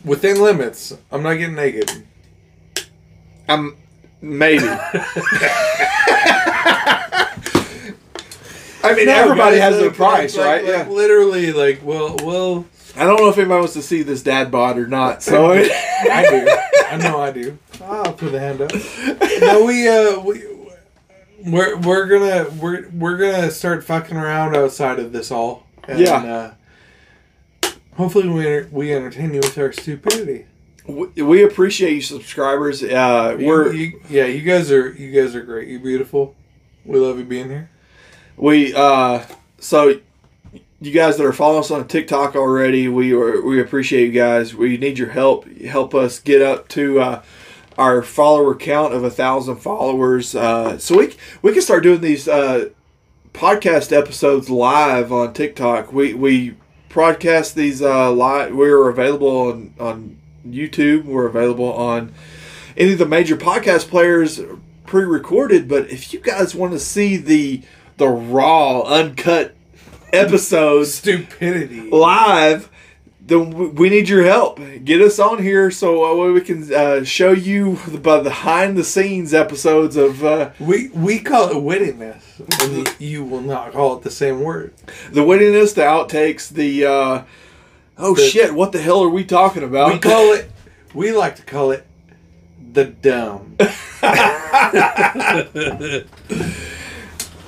[0.05, 0.97] within limits.
[1.11, 1.91] I'm not getting naked.
[3.49, 3.77] I'm
[4.21, 4.65] maybe.
[8.85, 10.65] I mean, No, everybody guys, has their like- price, like- right?
[10.65, 10.89] like, yeah.
[10.89, 12.67] Literally, like, well, well,
[12.97, 15.23] I don't know if anybody wants to see this dad bod or not.
[15.23, 15.63] So I
[16.29, 16.57] do.
[16.91, 17.59] I know I do.
[17.83, 18.71] I'll put the hand up.
[19.41, 20.45] No, we uh, we
[21.45, 25.67] we're we're gonna we're we're gonna start fucking around outside of this all.
[25.89, 26.55] And, Yeah.
[27.65, 30.47] Uh, hopefully, we we entertain you with our stupidity.
[30.87, 32.83] we, we appreciate you, subscribers.
[32.83, 35.69] Uh, You- we're you- yeah, you guys are you guys are great.
[35.69, 36.35] You're beautiful.
[36.85, 37.71] We love you being here.
[38.37, 39.25] We uh
[39.59, 40.01] so
[40.81, 44.55] you guys that are following us on TikTok already, we are, we appreciate you guys.
[44.55, 45.49] We need your help.
[45.59, 47.23] Help us get up to uh,
[47.79, 52.29] our follower count of a thousand followers, uh, so we we can start doing these
[52.29, 52.69] uh,
[53.33, 55.93] podcast episodes live on TikTok.
[55.93, 56.57] We we
[56.89, 58.55] broadcast these uh, live.
[58.55, 61.05] We're available on on YouTube.
[61.05, 62.13] We're available on
[62.77, 64.41] any of the major podcast players
[64.87, 65.67] pre-recorded.
[65.67, 67.63] But if you guys want to see the
[67.97, 69.55] the raw, uncut
[70.13, 71.89] episodes Stupidity.
[71.91, 72.69] live,
[73.27, 74.61] then we need your help.
[74.85, 79.33] Get us on here so uh, we can uh, show you the behind the scenes
[79.33, 82.23] episodes of uh, We we call it wittiness,
[82.63, 84.75] and you will not call it the same word.
[85.11, 87.23] the wittiness, the outtakes, the uh,
[87.97, 89.93] oh The- shit, what the hell are we talking about?
[89.93, 90.51] We call it.
[90.93, 91.87] We like to call it
[92.73, 93.57] the dumb.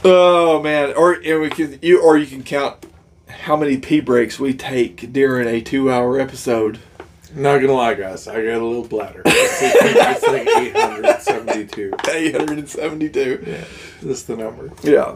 [0.08, 2.86] Oh man, or and we can you or you can count
[3.28, 6.78] how many pee breaks we take during a two-hour episode.
[7.34, 9.22] Not gonna lie, guys, I got a little bladder.
[9.26, 11.92] It's like, like 872.
[12.10, 13.44] Eight hundred and seventy-two.
[13.46, 13.64] Yeah,
[14.00, 14.70] that's the number.
[14.84, 15.14] Yeah.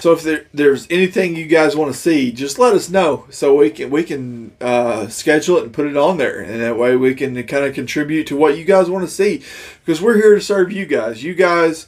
[0.00, 3.56] So if there, there's anything you guys want to see, just let us know so
[3.56, 6.94] we can we can uh, schedule it and put it on there, and that way
[6.94, 9.42] we can kind of contribute to what you guys want to see,
[9.82, 11.24] because we're here to serve you guys.
[11.24, 11.86] You guys,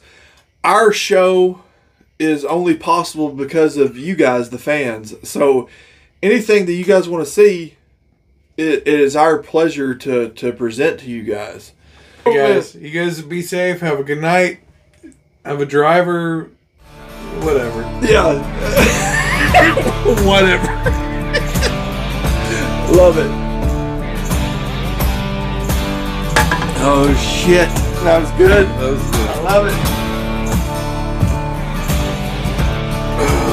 [0.63, 1.61] our show
[2.19, 5.15] is only possible because of you guys, the fans.
[5.27, 5.69] So
[6.21, 7.77] anything that you guys want to see,
[8.57, 11.71] it, it is our pleasure to to present to you guys.
[12.25, 13.79] Hey guys, you guys be safe.
[13.79, 14.59] Have a good night.
[15.45, 16.51] Have a driver.
[17.39, 17.81] Whatever.
[18.05, 18.43] Yeah.
[20.25, 20.67] Whatever.
[22.93, 23.29] Love it.
[26.81, 27.69] Oh shit.
[28.03, 28.67] That was good.
[28.67, 29.29] That was, good.
[29.29, 30.08] I love it.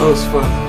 [0.07, 0.66] That was fun.